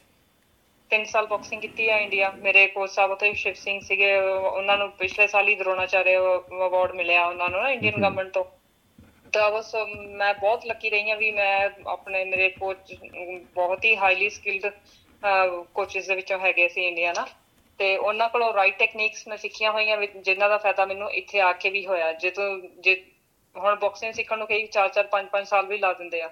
3 0.90 1.04
ਸਾਲ 1.04 1.26
ਬਾਕਸਿੰਗ 1.26 1.60
ਕੀਤੀ 1.60 1.88
ਹੈ 1.88 1.98
ਇੰਡੀਆ 2.00 2.30
ਮੇਰੇ 2.38 2.66
ਕੋਚ 2.66 2.90
ਸਾਹਿਬ 2.90 3.10
ਉਥੇ 3.10 3.32
ਸ਼ਿਵ 3.34 3.54
ਸਿੰਘ 3.54 3.78
ਸੀਗੇ 3.86 4.16
ਉਹਨਾਂ 4.16 4.76
ਨੂੰ 4.78 4.90
ਪਿਛਲੇ 4.98 5.26
ਸਾਲ 5.26 5.48
ਹੀ 5.48 5.54
ਦਰੋਣਾਚਾਰਿਆ 5.54 6.20
ਅਵਾਰਡ 6.66 6.92
ਮਿਲਿਆ 6.94 7.24
ਉਹਨਾਂ 7.26 7.48
ਨੂੰ 7.50 7.62
ਨਾ 7.62 7.70
ਇੰਡੀਅਨ 7.70 7.96
ਗਵਰਨਮੈਂਟ 7.96 8.32
ਤੋਂ। 8.32 8.44
ਤਾਂ 9.32 9.50
ਬਸ 9.52 9.74
ਮੈਂ 10.20 10.32
ਬਹੁਤ 10.34 10.66
ਲੱਕੀ 10.66 10.90
ਰਹੀ 10.90 11.10
ਹਾਂ 11.10 11.16
ਵੀ 11.16 11.30
ਮੈਂ 11.32 11.68
ਆਪਣੇ 11.88 12.24
ਮੇਰੇ 12.24 12.48
ਕੋਚ 12.50 12.94
ਬਹੁਤ 13.54 13.84
ਹੀ 13.84 13.96
ਹਾਈਲੀ 13.96 14.28
ਸਕਿਲਡ 14.30 14.70
ਕੋਚਸ 15.74 16.06
ਦੇ 16.06 16.14
ਵਿੱਚੋਂ 16.14 16.38
ਹੈਗੇ 16.38 16.68
ਸੀ 16.68 16.86
ਇੰਡੀਆ 16.86 17.12
ਨਾ। 17.12 17.26
ਤੇ 17.80 17.96
ਉਹਨਾਂ 17.96 18.28
ਕੋਲੋਂ 18.28 18.52
ਰਾਈਟ 18.54 18.78
ਟੈਕਨੀਕਸ 18.78 19.26
ਮੈਂ 19.28 19.36
ਸਿੱਖੀਆਂ 19.36 19.72
ਹੋਈਆਂ 19.72 19.96
ਜਿਨ੍ਹਾਂ 20.06 20.48
ਦਾ 20.48 20.58
ਫਾਇਦਾ 20.58 20.86
ਮੈਨੂੰ 20.86 21.10
ਇੱਥੇ 21.12 21.40
ਆ 21.40 21.52
ਕੇ 21.52 21.70
ਵੀ 21.70 21.84
ਹੋਇਆ। 21.86 22.12
ਜੇ 22.12 22.30
ਤੋਂ 22.30 22.46
ਜੇ 22.80 22.94
ਹੁਣ 23.54 23.74
ਬਾਕਸਿੰਗ 23.76 24.12
ਸਿੱਖਣ 24.12 24.38
ਨੂੰ 24.38 24.46
ਕਈ 24.46 24.66
4 24.72 24.88
4 24.94 25.08
5 25.12 25.28
5 25.34 25.44
ਸਾਲ 25.44 25.66
ਵੀ 25.66 25.78
ਲਾ 25.78 25.92
ਦਿੰਦੇ 25.92 26.22
ਆ। 26.22 26.30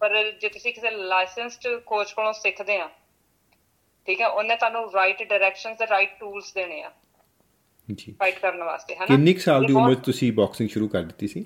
ਪਰ 0.00 0.14
ਜੇ 0.32 0.48
ਤੁਸੀਂ 0.48 0.72
ਕਿਸੇ 0.74 0.90
ਲਾਇਸੈਂਸਡ 0.90 1.66
ਕੋਚ 1.86 2.12
ਕੋਲੋਂ 2.12 2.32
ਸਿੱਖਦੇ 2.32 2.76
ਆ 2.76 2.88
ਠੀਕ 4.06 4.20
ਹੈ 4.20 4.28
ਉਹਨੇ 4.28 4.56
ਤੁਹਾਨੂੰ 4.56 4.92
ਰਾਈਟ 4.92 5.22
ਡਾਇਰੈਕਸ਼ਨਸ 5.22 5.78
ਤੇ 5.78 5.86
ਰਾਈਟ 5.86 6.18
ਟੂਲਸ 6.20 6.52
ਦੇਣੇ 6.54 6.82
ਆ। 6.82 6.90
ਜੀ। 7.88 8.12
ਫਾਈਟ 8.12 8.38
ਕਰਨ 8.38 8.62
ਵਾਸਤੇ 8.62 8.96
ਹਨਾ? 8.96 9.06
ਕਿੰਨੀ 9.06 9.34
ਸਾਲ 9.34 9.64
ਦੀ 9.64 9.72
ਉਮਰ 9.72 9.94
ਤੁਸੀਂ 9.94 10.32
ਬਾਕਸਿੰਗ 10.32 10.68
ਸ਼ੁਰੂ 10.68 10.88
ਕਰ 10.88 11.02
ਦਿੱਤੀ 11.02 11.28
ਸੀ? 11.28 11.44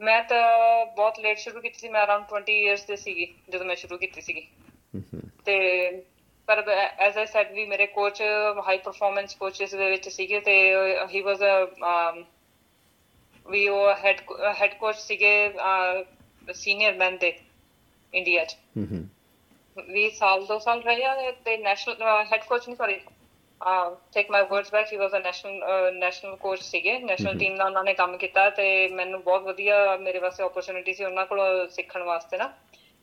ਮੈਂ 0.00 0.22
ਤਾਂ 0.22 0.86
ਬਹੁਤ 0.86 1.18
ਲੇਟ 1.20 1.38
ਸ਼ੁਰੂ 1.38 1.60
ਕੀਤੀ 1.60 1.78
ਸੀ 1.78 1.88
ਮੈਂ 1.88 2.04
ਅਰਾਊਂਡ 2.04 2.24
20 2.30 2.58
ਇਅਰਸ 2.64 2.84
ਦੇ 2.84 2.96
ਸੀਗੀ 2.96 3.34
ਜਦੋਂ 3.48 3.66
ਮੈਂ 3.66 3.76
ਸ਼ੁਰੂ 3.76 3.98
ਕੀਤੀ 3.98 4.20
ਸੀਗੀ। 4.20 4.46
ਤੇ 5.44 5.56
ਪਰ 6.46 6.68
ਐਜ਼ 6.98 7.18
ਆਈ 7.18 7.26
ਸੈਡ 7.26 7.52
ਵੀ 7.52 7.66
ਮੇਰੇ 7.66 7.86
ਕੋਚ 7.86 8.22
ਹਾਈ 8.66 8.78
ਪਰਫਾਰਮੈਂਸ 8.78 9.34
ਕੋਚਸ 9.34 9.70
ਦੇ 9.70 9.90
ਵਿੱਚ 9.90 10.08
ਸੀਗੇ 10.08 10.40
ਤੇ 10.40 10.72
ਹੀ 11.14 11.20
ਵਾਸ 11.20 11.38
ਅ 11.38 12.22
ਵੀ 13.50 13.68
ਉਹ 13.68 13.94
ਹੈਡ 14.04 14.20
ਹੈਡ 14.60 14.74
ਕੋਚ 14.74 14.96
ਸੀਗੇ 14.96 15.54
ਸੀਨੀਅਰ 16.54 16.94
ਮੈਨ 16.94 17.16
ਦੇ 17.16 17.32
ਇੰਡੀਆ 18.14 18.44
'ਚ। 18.44 18.56
we 19.76 20.02
saal 20.10 20.46
do 20.46 20.56
saal 20.60 20.80
rahe 20.82 21.30
the 21.46 21.56
national 21.62 22.02
uh, 22.10 22.24
head 22.30 22.42
coach 22.48 22.66
ਨਹੀਂ 22.68 22.76
sorry 22.80 22.98
uh, 23.60 23.86
take 24.16 24.28
my 24.34 24.42
words 24.50 24.70
back 24.74 24.86
he 24.88 24.98
was 24.98 25.12
a 25.18 25.22
national 25.24 25.56
uh, 25.72 25.90
national 26.04 26.36
coach 26.44 26.62
ਸੀਗੇ। 26.64 26.92
national 27.10 27.40
team 27.40 27.56
ਨਾਲ 27.56 27.66
ਉਹਨਾਂ 27.66 27.84
ਨੇ 27.84 27.94
ਕੰਮ 27.94 28.16
ਕੀਤਾ 28.18 28.48
ਤੇ 28.58 28.66
ਮੈਨੂੰ 28.98 29.22
ਬਹੁਤ 29.22 29.42
ਵਧੀਆ 29.42 29.96
ਮੇਰੇ 30.00 30.18
ਵਾਸਤੇ 30.18 30.44
opportunity 30.44 30.94
ਸੀ 30.96 31.04
ਉਹਨਾਂ 31.04 31.26
ਕੋਲ 31.26 31.68
ਸਿੱਖਣ 31.70 32.02
ਵਾਸਤੇ 32.02 32.38
ਨਾ। 32.38 32.52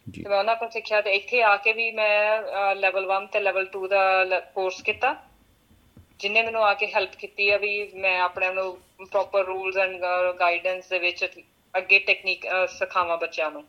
ਤੇ 0.07 0.27
ਮੈਂ 0.29 0.37
ਉਹਨਾਂ 0.37 0.55
ਕੋਲ 0.55 0.69
ਸਿੱਖਿਆ 0.69 1.01
ਤੇ 1.01 1.11
ਇੱਥੇ 1.15 1.41
ਆ 1.43 1.55
ਕੇ 1.65 1.73
ਵੀ 1.73 1.89
ਮੈਂ 1.91 2.75
ਲੈਵਲ 2.75 3.05
1 3.17 3.27
ਤੇ 3.33 3.39
ਲੈਵਲ 3.39 3.67
2 3.75 3.87
ਦਾ 3.87 4.39
ਕੋਰਸ 4.55 4.81
ਕੀਤਾ। 4.81 5.15
ਜਿਨੇ 6.19 6.41
ਮੈਨੂੰ 6.43 6.63
ਆ 6.65 6.73
ਕੇ 6.79 6.87
ਹੈਲਪ 6.95 7.15
ਕੀਤੀ 7.19 7.49
ਆ 7.49 7.57
ਵੀ 7.57 7.73
ਮੈਂ 7.95 8.19
ਆਪਣੇ 8.21 8.53
ਨੂੰ 8.53 8.65
ਪ੍ਰੋਪਰ 9.11 9.45
ਰੂਲਸ 9.45 9.77
ਐਂਡ 9.77 10.01
ਗਾਈਡੈਂਸ 10.39 10.89
ਦੇ 10.89 10.99
ਵਿੱਚ 10.99 11.25
ਅੱਗੇ 11.73 11.99
ਟੈਕਨੀਕ 12.07 12.45
ਸਿਖਾਵਾਂ 12.69 13.17
ਬੱਚਿਆਂ 13.17 13.51
ਨੂੰ। 13.51 13.63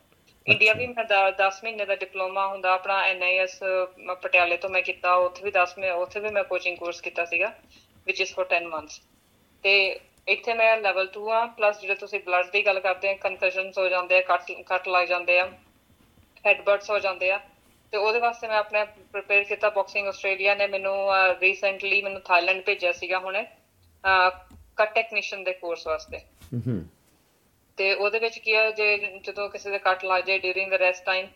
ਇੰਡੀਆ 0.47 0.73
ਵੀ 0.73 0.87
ਮੈਂ 0.87 1.03
10 1.39 1.59
ਮਹੀਨੇ 1.63 1.85
ਦਾ 1.85 1.95
ਡਿਪਲੋਮਾ 1.95 2.45
ਹੁੰਦਾ 2.47 2.71
ਆਪਣਾ 2.73 3.01
ਐਨਆਈਐਸ 3.03 3.59
ਪਟਿਆਲੇ 4.21 4.57
ਤੋਂ 4.57 4.69
ਮੈਂ 4.69 4.81
ਕੀਤਾ 4.81 5.13
ਉੱਥੇ 5.15 5.43
ਵੀ 5.43 5.51
10 5.51 5.77
ਮੈਂ 5.79 5.91
ਉੱਥੇ 5.95 6.19
ਵੀ 6.19 6.29
ਮੈਂ 6.29 6.43
ਕੋਚਿੰਗ 6.43 6.77
ਕੋਰਸ 6.77 7.01
ਕੀਤਾ 7.01 7.25
ਸੀਗਾ 7.25 7.51
ਵਿਚ 8.07 8.21
ਇਜ਼ 8.21 8.33
ਫॉर 8.33 8.47
10 8.53 8.67
ਮੰਥਸ 8.69 8.99
ਤੇ 9.63 9.75
ਇੱਥੇ 10.27 10.53
ਮੈਂ 10.53 10.75
ਲੈਵਲ 10.77 11.09
2 11.17 11.29
ਆ 11.31 11.45
ਪਲੱਸ 11.57 11.79
ਜਿਹੜੇ 11.81 11.95
ਤੁਸੀਂ 11.95 12.19
ਬਲੱਡ 12.19 12.51
ਦੀ 12.51 12.65
ਗੱਲ 12.65 12.79
ਕਰਦੇ 12.79 13.09
ਆ 13.09 13.13
ਕਨਫਿਊਜ਼ਨਸ 13.21 13.77
ਹੋ 13.77 13.87
ਜਾਂਦੇ 13.89 14.17
ਆ 14.17 14.21
ਕੱਟ 14.21 14.51
ਕੱਟ 14.67 14.87
ਲੱਗ 14.87 15.07
ਜਾਂਦੇ 15.07 15.39
ਆ 15.39 15.49
ਹੈਡਬਟਸ 16.45 16.89
ਹੋ 16.89 16.99
ਜਾਂਦੇ 16.99 17.31
ਆ 17.31 17.39
ਤੇ 17.93 17.97
ਉਹਦੇ 17.97 18.19
ਵਾਸਤੇ 18.19 18.47
ਮੈਂ 18.47 18.57
ਆਪਣੇ 18.57 18.83
ਪ੍ਰਿਪੇਅਰ 19.11 19.43
ਕੀਤਾ 19.43 19.69
ਬਾਕਸਿੰਗ 19.69 20.07
ਆਸਟ੍ਰੇਲੀਆ 20.07 20.55
ਨੇ 20.55 20.67
ਮੈਨੂੰ 20.67 20.95
ਰੀਸੈਂਟਲੀ 21.41 22.01
ਮੈਨੂੰ 22.01 22.21
ਥਾਈਲੈਂਡ 22.21 22.61
ਭੇਜਿਆ 22.65 22.91
ਸੀਗਾ 22.91 23.19
ਹੁਣੇ 23.19 23.45
ਕੱਟ 24.77 24.93
ਟੈਕਨੀਸ਼ੀਅਨ 24.95 25.43
ਦੇ 25.43 25.53
ਕੋਰਸ 25.53 25.87
ਵਾਸਤੇ। 25.87 26.19
ਤੇ 27.77 27.93
ਉਹਦੇ 27.93 28.19
ਵਿੱਚ 28.19 28.39
ਕੀ 28.39 28.55
ਹੈ 28.55 28.71
ਜੇ 28.71 28.97
ਜਦੋਂ 28.97 29.49
ਕਿਸੇ 29.49 29.69
ਦੇ 29.71 29.79
ਕੱਟ 29.79 30.05
ਲੱਗ 30.05 30.23
ਜਾਏ 30.23 30.37
ਡਿਊਰਿੰਗ 30.39 30.71
ਦ 30.71 30.73
ਰੈਸਟ 30.73 31.05
ਟਾਈਮ 31.05 31.27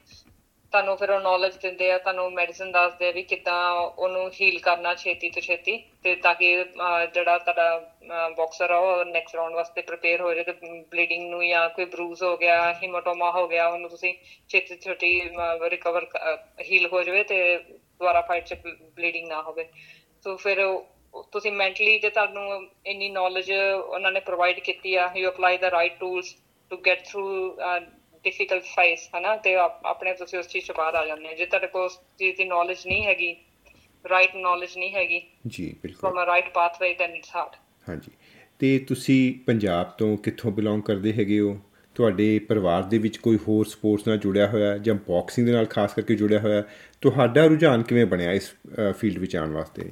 ਤੁਹਾਨੂੰ 0.74 0.96
ਫਿਰ 0.98 1.12
ਉਹ 1.12 1.20
ਨੌਲੇਜ 1.20 1.56
ਦਿੰਦੇ 1.58 1.92
ਆ 1.92 1.98
ਤੁਹਾਨੂੰ 1.98 2.32
ਮੈਡੀਸਿਨ 2.34 2.72
ਦੱਸਦੇ 2.72 3.08
ਆ 3.08 3.12
ਵੀ 3.12 3.24
ਕਿੱਦਾਂ 3.24 3.72
ਉਹਨੂੰ 3.74 4.32
ਹੀਲ 4.42 4.60
ਕਰਨਾ 4.60 4.94
ਛੇਤੀ 4.96 5.30
ਤੋਂ 5.30 5.42
ਛੇਤੀ 5.42 5.78
ਤੇ 6.04 6.16
ਤਾਂ 6.16 6.34
ਕਿ 6.36 6.62
ਅਹ, 6.62 7.06
ਜਿਹੜਾ 7.06 7.38
ਤੁਹਾਡਾ 7.38 8.30
ਬਾਕਸਰ 8.38 8.72
ਆ 8.72 8.78
ਉਹ 8.78 9.06
ਨੈਕਸਟ 9.06 9.36
ਰਾਉਂਡ 9.36 9.54
ਵਾਸਤੇ 9.54 9.82
ਪ੍ਰਿਪੇਅਰ 9.82 10.22
ਹੋ 10.22 10.34
ਜਾਏ 10.34 10.44
ਤੇ 10.44 10.52
ਬਲੀਡਿੰਗ 10.92 11.30
ਨੂੰ 11.30 11.48
ਜਾਂ 11.48 11.70
ਕੋਈ 11.70 11.86
ਬਰੂਜ਼ 11.86 12.24
ਹੋ 12.24 12.36
ਗਿਆ 12.38 12.74
ਹੀਮੋਟੋਮਾ 12.74 13.32
ਹੋ 13.32 13.48
ਗਿਆ 13.48 13.68
ਉਹਨੂੰ 13.68 13.90
ਤੁਸੀਂ 13.90 14.14
ਛੇਤੀ 14.50 14.76
ਤੋਂ 14.76 14.78
ਛੇਤੀ 14.78 15.22
ਰਿਕਵਰ 15.70 16.08
ਹੀਲ 16.72 16.88
ਹੋ 16.88 17.04
ਜਾਵੇ 17.04 17.24
ਤੇ 17.24 17.58
ਦੁਬਾਰਾ 17.58 18.22
ਫਾਈਟ 18.22 18.46
ਚ 18.46 18.54
ਬਲੀਡਿੰਗ 18.96 19.28
ਨਾ 19.28 19.42
ਹੋਵੇ। 19.42 19.66
ਸੋ 20.24 20.36
ਫਿਰ 20.38 20.60
ਉਹ- 20.60 20.86
ਤੁਸੀਂ 21.32 21.52
ਮੈਂਟਲੀ 21.52 22.00
ਜੇ 22.00 22.10
ਤੁਹਾਨੂੰ 22.10 22.68
ਇੰਨੀ 22.86 23.10
ਨੌਲੇਜ 23.10 23.52
ਉਹਨਾਂ 23.90 24.12
ਨੇ 24.12 24.20
ਪ੍ਰੋਵਾਈਡ 24.20 24.60
ਕੀਤੀ 24.60 24.96
ਆ 24.96 25.10
you 25.18 25.30
apply 25.30 25.58
the 25.58 25.72
right 25.72 26.00
tools 26.00 26.36
to 26.72 26.78
get 26.78 27.06
through 27.06 27.58
difficult 28.24 28.64
phase 28.64 29.10
ਹਨਾ? 29.18 29.36
ਤੇ 29.38 29.56
ਆਪ- 29.56 29.86
ਆਪਣੇ 29.86 30.14
ਤੁਸੀਂ 30.14 30.40
ਉਸ 30.40 30.48
ਚੀਜ਼ 30.48 30.66
ਤੋਂ 30.68 30.76
ਬਾਹਰ 30.76 30.96
ਆ 30.96 31.06
ਜਾਂਦੇ 31.06 31.28
ਹੋ। 31.28 31.34
ਜੇ 31.34 31.46
ਤੁਹਾਡੇ 31.46 31.68
ਕੋਲ 31.68 31.82
ਉਸ 31.82 32.00
ਚੀਜ਼ 32.20 32.38
ਦੀ 32.38 32.46
ਨੌਲੇਜ 32.46 32.78
ਨਹੀਂ 32.88 33.06
ਹੈਗੀ 33.06 33.36
ਰਾਈਟ 34.10 34.36
ਨੌਲੇਜ 34.36 34.78
ਨਹੀਂ 34.78 34.94
ਹੈਗੀ 34.94 35.22
ਜੀ 35.48 35.76
ਬਿਲਕੁਲ। 35.84 36.10
From 36.10 36.24
a 36.24 36.26
right 36.26 36.50
pathway 36.54 36.94
then 36.94 37.16
it's 37.16 37.36
hard 37.36 37.56
ਹਾਂਜੀ। 37.90 38.12
ਤੇ 38.60 38.80
ਤੁਸੀਂ 38.80 39.34
ਪੰਜਾਬ 39.46 39.86
ਤੋਂ 39.90 40.18
ਕਿੱਥੋਂ 40.18 40.52
ਬਿਲੋਂਗ 40.52 40.82
ਕਰਦੇ 40.82 41.14
ਹੈਗੇ 41.14 41.40
ਹੋ? 41.40 41.58
ਤੁਹਾਡੇ 41.96 42.40
ਪਰਿਵਾਰ 42.40 42.84
ਦੇ 42.84 42.98
ਵਿੱਚ 42.98 43.18
ਕੋਈ 43.18 43.38
ਹੋਰ 43.48 43.66
ਸਪੋਰਟਸ 43.66 44.08
ਨਾਲ 44.08 44.18
ਜੁੜਿਆ 44.18 44.48
ਹੋਇਆ 44.48 44.72
ਹੈ 44.74 44.78
ਜਾਂ 44.78 44.96
ਬਾਕਸਿੰਗ 44.96 45.48
ਦੇ 45.48 45.54
ਨਾਲ 45.54 45.66
ਖਾਸ 45.66 45.94
ਕਰਕੇ 45.94 46.16
ਜੁੜਿਆ 46.16 46.40
ਹੋਇਆ? 46.40 46.56
ਹੈ? 46.56 46.64
ਤੁਹਾਡਾ 47.02 47.46
ਰੁਝਾਨ 47.46 47.84
ਕਿਵੇਂ 47.84 48.06
ਬਣਿਆ 48.06 48.32
ਇਸ 48.32 48.52
ਫੀਲਡ 48.98 49.18
ਵਿੱਚ 49.18 49.36
ਆਉਣ 49.36 49.54
ਵਾਸਤੇ? 49.54 49.92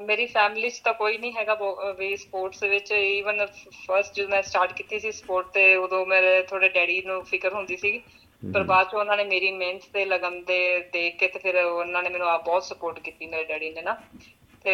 ਮੇਰੀ 0.00 0.26
ਫੈਮਿਲੀ 0.26 0.68
'ਚ 0.70 0.80
ਤਾਂ 0.80 0.92
ਕੋਈ 0.94 1.16
ਨਹੀਂ 1.18 1.32
ਹੈਗਾ 1.32 1.54
ਵੀ 1.98 2.16
ਸਪੋਰਟਸ 2.16 2.62
ਵਿੱਚ 2.64 2.92
ਈਵਨ 2.92 3.46
ਫਰਸਟ 3.46 4.14
ਜਦੋਂ 4.14 4.28
ਮੈਂ 4.28 4.42
ਸਟਾਰਟ 4.42 4.72
ਕੀਤੀ 4.72 4.98
ਸੀ 4.98 5.12
ਸਪੋਰਟ 5.12 5.46
ਤੇ 5.54 5.74
ਉਦੋਂ 5.76 6.04
ਮੇਰੇ 6.06 6.42
ਥੋੜੇ 6.44 6.68
ਡੈਡੀ 6.70 7.00
ਨੂੰ 7.06 7.22
ਫਿਕਰ 7.24 7.52
ਹੁੰਦੀ 7.54 7.76
ਸੀ। 7.76 7.98
ਪਰ 8.42 8.62
ਬਾਅਦ 8.64 8.88
ਚ 8.88 8.94
ਉਹਨਾਂ 8.94 9.16
ਨੇ 9.16 9.24
ਮੇਰੀ 9.24 9.50
ਮਿਹਨਤ 9.52 9.82
ਤੇ 9.92 10.04
ਲਗਨ 10.04 10.42
ਦੇ 10.44 10.60
ਦੇਖ 10.92 11.16
ਕੇ 11.16 11.28
ਤੇ 11.28 11.38
ਫਿਰ 11.38 11.56
ਉਹਨਾਂ 11.56 12.02
ਨੇ 12.02 12.08
ਮੈਨੂੰ 12.08 12.28
ਆ 12.28 12.36
ਬਹੁਤ 12.38 12.64
ਸਪੋਰਟ 12.64 12.98
ਕੀਤੀ 13.00 13.26
ਮੇਰੇ 13.26 13.44
ਡੈਡੀ 13.44 13.70
ਨੇ 13.70 13.82
ਨਾ। 13.82 13.96
ਤੇ 14.64 14.72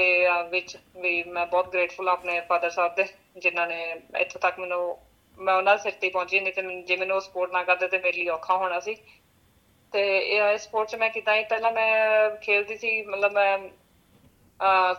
ਵਿੱਚ 0.51 0.77
ਵੀ 0.97 1.23
ਮੈਂ 1.25 1.47
ਬਹੁਤ 1.47 1.69
ਗ੍ਰੇਟਫੁਲ 1.73 2.09
ਆਪਣੇ 2.09 2.41
ਫਾਦਰ 2.49 2.71
ਸਾਹਿਬ 2.71 2.95
ਦੇ 2.95 3.05
ਜਿਨ੍ਹਾਂ 3.39 3.67
ਨੇ 3.67 3.83
ਇੱਥੋਂ 4.21 4.41
ਤੱਕ 4.41 4.59
ਮੈਨੂੰ 4.59 4.97
ਮੈਂ 5.39 5.55
ਉਹਨਾਂ 5.55 5.77
ਸਿਰ 5.79 5.93
ਤੇ 5.93 6.09
ਪਹੁੰਚੀ 6.11 6.41
ਨਹੀਂ 6.41 6.53
ਤੇ 6.53 6.83
ਜੇ 6.83 6.97
ਮੈਨੂੰ 6.97 7.21
ਸਪੋਰਟ 7.21 7.53
ਨਾ 7.53 7.63
ਕਰਦੇ 7.65 7.89
ਤੇ 7.89 7.99
ਮੇਰੇ 7.99 8.19
ਲਈ 8.19 8.29
ਔਖਾ 8.31 8.57
ਹੋਣਾ 8.57 8.81
ਸੀ। 8.81 8.97
ਤੇ 9.93 10.03
ਇਹ 10.19 10.57
ਸਪੋਰਟ 10.59 10.89
'ਚ 10.89 10.97
ਮੈਂ 10.97 11.09
ਕਿਦਾਂ 11.11 11.35
ਹੀ 11.37 11.43
ਪਹਿਲਾਂ 11.45 11.73
ਮੈਂ 11.73 12.31
ਖੇਡਦੀ 12.39 12.77
ਸੀ 12.77 13.01
ਮਤਲਬ 13.05 13.33
ਮੈਂ 13.33 13.59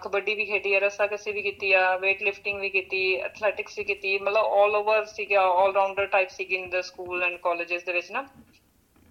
ਕਬੱਡੀ 0.01 0.33
ਵੀ 0.35 0.45
ਖੇਡੀ 0.45 0.73
ਆ 0.73 0.79
ਰਸਾ 0.79 1.07
ਕਸੀ 1.07 1.31
ਵੀ 1.31 1.41
ਕੀਤੀ 1.41 1.71
ਆ 1.73 1.81
weight 1.95 2.19
lifting 2.27 2.59
ਵੀ 2.59 2.69
ਕੀਤੀ 2.69 2.99
ਐਥਲੈਟਿਕਸ 3.15 3.77
ਵੀ 3.77 3.83
ਕੀਤੀ 3.83 4.17
ਮਤਲਬ 4.19 4.45
올 4.55 4.75
ਓਵਰ 4.75 5.05
ਸੀਗਾ 5.05 5.45
올 5.55 5.73
ਰਾਊਂਡਰ 5.73 6.05
ਟਾਈਪ 6.07 6.29
ਸੀਗੀ 6.29 6.55
in 6.55 6.69
the 6.69 6.81
school 6.81 7.23
and 7.23 7.37
colleges 7.37 7.83
ਦੇ 7.83 7.93
ਵਿੱਚ 7.93 8.11
ਨਾ। 8.11 8.25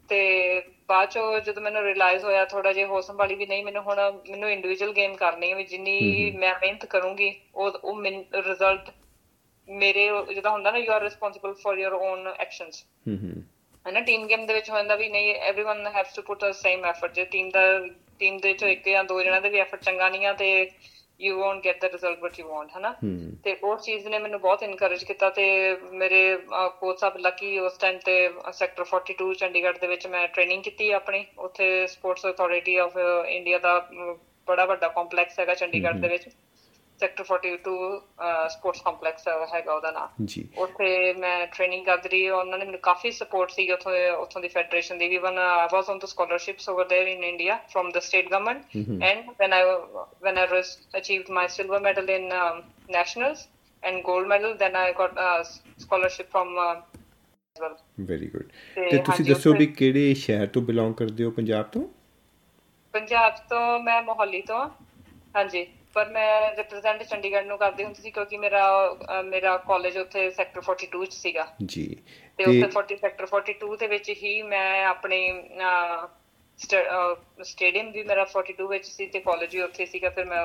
ਤੇ 0.08 0.60
ਬਾਅਦ 0.88 1.08
ਚੋ 1.08 1.38
ਜਦੋਂ 1.38 1.62
ਮੈਨੂੰ 1.62 1.82
ਰਿਅਲਾਈਜ਼ 1.82 2.24
ਹੋਇਆ 2.24 2.44
ਥੋੜਾ 2.44 2.72
ਜਿਹਾ 2.72 2.86
ਹੋ 2.86 3.00
ਸੰਭਾਲੀ 3.00 3.34
ਵੀ 3.34 3.46
ਨਹੀਂ 3.46 3.64
ਮੈਨੂੰ 3.64 3.82
ਹੁਣ 3.82 4.00
ਮੈਨੂੰ 4.30 4.50
ਇੰਡੀਵਿਜੂਅਲ 4.50 4.92
ਗੇਮ 4.92 5.14
ਕਰਨੀ 5.14 5.50
ਹੈ 5.50 5.56
ਵੀ 5.56 5.64
ਜਿੰਨੀ 5.64 6.30
ਮੈਂ 6.30 6.54
ਮਿਹਨਤ 6.60 6.86
ਕਰੂੰਗੀ 6.86 7.34
ਉਹ 7.54 7.78
ਉਹ 7.84 8.02
ਰਿਜ਼ਲਟ 8.02 8.90
ਮੇਰੇ 9.68 10.08
ਜਿਹਦਾ 10.34 10.50
ਹੁੰਦਾ 10.50 10.70
ਨਾ 10.70 10.78
you 10.78 10.92
are 10.92 11.02
responsible 11.02 11.54
for 11.54 11.78
your 11.78 11.94
own 12.02 12.26
actions 12.38 12.84
ਹੂੰ 13.08 13.18
ਹੂੰ 13.18 13.42
ਹੈ 13.86 13.91
ਨਾ 13.91 14.00
ਟੀਮ 14.00 14.25
ਗੇਮ 14.27 14.45
ਦੇ 14.45 14.53
ਵਿੱਚ 14.53 14.69
ਹੋ 14.69 14.75
ਜਾਂਦਾ 14.77 14.95
ਵੀ 14.95 15.10
ਨਹੀਂ 15.10 15.33
everyone 15.43 15.88
haves 15.93 16.13
to 16.13 16.21
put 16.21 16.43
a 16.45 16.51
same 16.55 16.86
effort 16.86 17.13
ਜੇ 17.13 17.25
ਟੀਮ 17.25 17.50
ਦਾ 17.50 17.62
ਟੀਮ 18.19 18.38
ਦੇ 18.38 18.53
ਚੋਂ 18.53 18.67
ਇੱਕ 18.69 18.89
ਜਾਂ 18.89 19.03
ਦੋ 19.03 19.21
ਜਣਾਂ 19.24 19.41
ਦੇ 19.41 19.50
ਵੀ 19.50 19.60
ਐਫਰਟ 19.60 19.83
ਚੰਗਾ 19.83 20.10
ਨਹੀਂ 20.10 20.25
ਆ 20.25 20.33
ਤੇ 20.33 20.50
you 21.19 21.36
won't 21.38 21.63
get 21.65 21.81
the 21.81 21.86
result 21.86 22.19
what 22.19 22.39
you 22.39 22.48
want 22.48 22.69
ਹਨਾ 22.77 22.89
ਹੂੰ 23.03 23.31
ਤੇ 23.43 23.55
ਉਹ 23.63 23.75
ਚੀਜ਼ 23.77 24.07
ਨੇ 24.07 24.19
ਮੈਨੂੰ 24.19 24.39
ਬਹੁਤ 24.41 24.63
ਇਨਕਰੇਜ 24.63 25.03
ਕੀਤਾ 25.03 25.29
ਤੇ 25.29 25.45
ਮੇਰੇ 25.93 26.21
ਕੋਚ 26.79 27.00
ਸਾਹਿਬ 27.00 27.17
ਲੱਕੀ 27.17 27.57
ਉਸ 27.60 27.77
ਟਾਈਮ 27.77 27.98
ਤੇ 28.05 28.15
ਸੈਕਟਰ 28.53 28.86
42 28.93 29.33
ਚੰਡੀਗੜ੍ਹ 29.36 29.79
ਦੇ 29.79 29.88
ਵਿੱਚ 29.88 30.07
ਮੈਂ 30.07 30.27
ਟ੍ਰੇਨਿੰਗ 30.27 30.63
ਕੀਤੀ 30.63 30.89
ਆਪਣੀ 30.91 31.25
ਉੱਥੇ 31.39 31.67
ਸਪੋਰਟਸ 31.88 32.25
ਅਥਾਰਟੀ 32.25 32.75
ਆਫ 32.77 32.98
ਇੰਡੀਆ 33.29 33.57
ਦਾ 33.60 33.77
ਅਮ, 33.79 34.17
ਬੜਾ 34.48 34.65
ਵੱਡਾ 34.65 34.88
ਕੰਪਲੈਕਸ 34.88 35.39
ਹੈਗਾ 35.39 35.53
ਚੰਡੀਗੜ੍ਹ 35.55 36.00
ਦੇ 36.00 36.07
ਵਿੱਚ 36.07 36.27
ਸੈਕਟਰ 37.00 37.24
42 37.24 37.74
ਸਪੋਰਟਸ 38.48 38.80
ਕੰਪਲੈਕਸ 38.82 39.26
ਹੈਗਾ 39.54 39.72
ਉਹਦਾ 39.74 39.90
ਨਾਮ 39.90 40.24
ਜੀ। 40.26 40.46
ਉੱਥੇ 40.58 41.12
ਮੈਂ 41.14 41.46
ਟ੍ਰੇਨਿੰਗ 41.46 41.84
ਕਰਦੀ 41.86 42.08
ਰਹੀ 42.08 42.28
ਉਹਨਾਂ 42.30 42.58
ਨੇ 42.58 42.64
ਮੈਨੂੰ 42.64 42.80
ਕਾਫੀ 42.80 43.10
ਸਪੋਰਟ 43.10 43.50
ਸੀ 43.50 43.70
ਉੱਥੋਂ 43.72 43.92
ਉੱਥੋਂ 44.12 44.42
ਦੀ 44.42 44.48
ਫੈਡਰੇਸ਼ਨ 44.48 44.98
ਦੀ 44.98 45.08
ਵੀ 45.08 45.18
when 45.18 45.38
I 45.38 45.68
was 45.72 45.90
on 45.90 45.98
the 45.98 46.04
scholarships 46.06 46.68
over 46.68 46.86
there 46.86 47.08
in 47.08 47.24
India 47.24 47.58
from 47.68 47.90
the 47.90 47.98
state 48.00 48.30
government 48.30 49.02
and 49.02 49.30
when 49.40 49.52
I 49.52 49.64
when 50.22 50.38
I 50.38 50.46
was 50.46 50.78
achieved 50.96 51.30
my 51.30 51.48
silver 51.48 51.80
medal 51.80 52.10
in 52.10 52.28
nationals 52.90 53.48
and 53.82 54.02
골ਡ 54.06 54.26
medal 54.26 54.54
then 54.54 54.76
I 54.76 54.92
got 54.92 55.18
scholarship 55.78 56.30
from 56.30 56.58
very 58.00 58.26
good 58.26 58.48
ਤੇ 58.76 58.98
ਤੁਸੀਂ 58.98 59.24
ਦੱਸੋ 59.24 59.52
ਵੀ 59.54 59.66
ਕਿਹੜੇ 59.66 60.12
ਸ਼ਹਿਰ 60.14 60.46
ਤੋਂ 60.46 60.62
belong 60.62 60.94
ਕਰਦੇ 60.94 61.24
ਹੋ 61.24 61.30
ਪੰਜਾਬ 61.30 61.66
ਤੋਂ? 61.66 61.82
ਪੰਜਾਬ 62.94 63.34
ਤੋਂ 63.48 63.78
ਮੈਂ 63.80 64.02
ਮੋਹਾਲੀ 64.02 64.40
ਤੋਂ 64.42 64.68
ਹਾਂਜੀ। 65.36 65.66
ਪਰ 65.96 66.08
ਮੈਂ 66.12 66.30
ਰਿਪਰੈਜ਼ੈਂਟ 66.56 67.02
ਚੰਡੀਗੜ੍ਹ 67.02 67.46
ਨੂੰ 67.46 67.58
ਕਰਦੀ 67.58 67.84
ਹੁੰਦੀ 67.84 68.02
ਸੀ 68.02 68.10
ਕਿਉਂਕਿ 68.10 68.38
ਮੇਰਾ 68.38 68.64
ਮੇਰਾ 69.26 69.56
ਕਾਲਜ 69.66 69.96
ਉੱਥੇ 69.98 70.30
ਸੈਕਟਰ 70.30 70.62
42 70.62 71.04
ਚ 71.06 71.12
ਸੀਗਾ। 71.14 71.46
ਜੀ। 71.64 71.84
ਤੇ 72.38 72.44
ਉੱਥੇ 72.44 72.68
40 72.70 72.96
ਸੈਕਟਰ 72.96 73.26
42 73.26 73.76
ਦੇ 73.76 73.86
ਵਿੱਚ 73.86 74.10
ਹੀ 74.22 74.40
ਮੈਂ 74.44 74.84
ਆਪਣੀ 74.86 75.20
ਸਟੇਡੀਅਮ 76.58 77.90
ਵੀ 77.92 78.02
ਮੇਰਾ 78.02 78.24
42 78.26 78.66
ਵਿੱਚ 78.68 78.86
ਸੀ 78.86 79.06
ਤੇ 79.06 79.20
ਕਾਲਜ 79.20 79.54
ਵੀ 79.56 79.62
ਉੱਥੇ 79.62 79.86
ਸੀਗਾ 79.86 80.10
ਫਿਰ 80.10 80.24
ਮੈਂ 80.24 80.44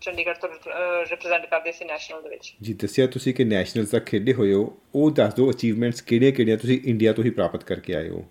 ਚੰਡੀਗੜ੍ਹ 0.00 0.38
ਤੋਂ 0.38 0.48
ਰਿਪਰੈਜ਼ੈਂਟ 0.48 1.46
ਕਰਦੀ 1.46 1.72
ਸੀ 1.72 1.84
ਨੈਸ਼ਨਲ 1.84 2.22
ਦੇ 2.22 2.28
ਵਿੱਚ। 2.28 2.54
ਜੀ 2.62 2.74
ਦੱਸਿਆ 2.82 3.06
ਤੁਸੀਂ 3.06 3.34
ਕਿ 3.34 3.44
ਨੈਸ਼ਨਲਸ 3.44 3.90
ਤੱਕ 3.90 4.04
ਖੇਡੇ 4.06 4.32
ਹੋਏ 4.32 4.52
ਹੋ। 4.52 4.64
ਉਹ 4.94 5.10
ਦੱਸ 5.10 5.34
ਦਿਓ 5.34 5.50
ਅਚੀਵਮੈਂਟਸ 5.50 6.00
ਕਿਹੜੀਆਂ 6.02 6.56
ਤੁਸੀਂ 6.56 6.78
ਇੰਡੀਆ 6.84 7.12
ਤੋਂ 7.12 7.24
ਹੀ 7.24 7.30
ਪ੍ਰਾਪਤ 7.30 7.64
ਕਰਕੇ 7.64 7.94
ਆਏ 7.94 8.08
ਹੋ? 8.08 8.24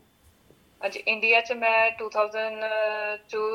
ਅੱਜ 0.81 0.97
ਇੰਡੀਆ 0.97 1.41
'ਚ 1.41 1.53
ਮੈਂ 1.55 1.91
2002 2.00 3.45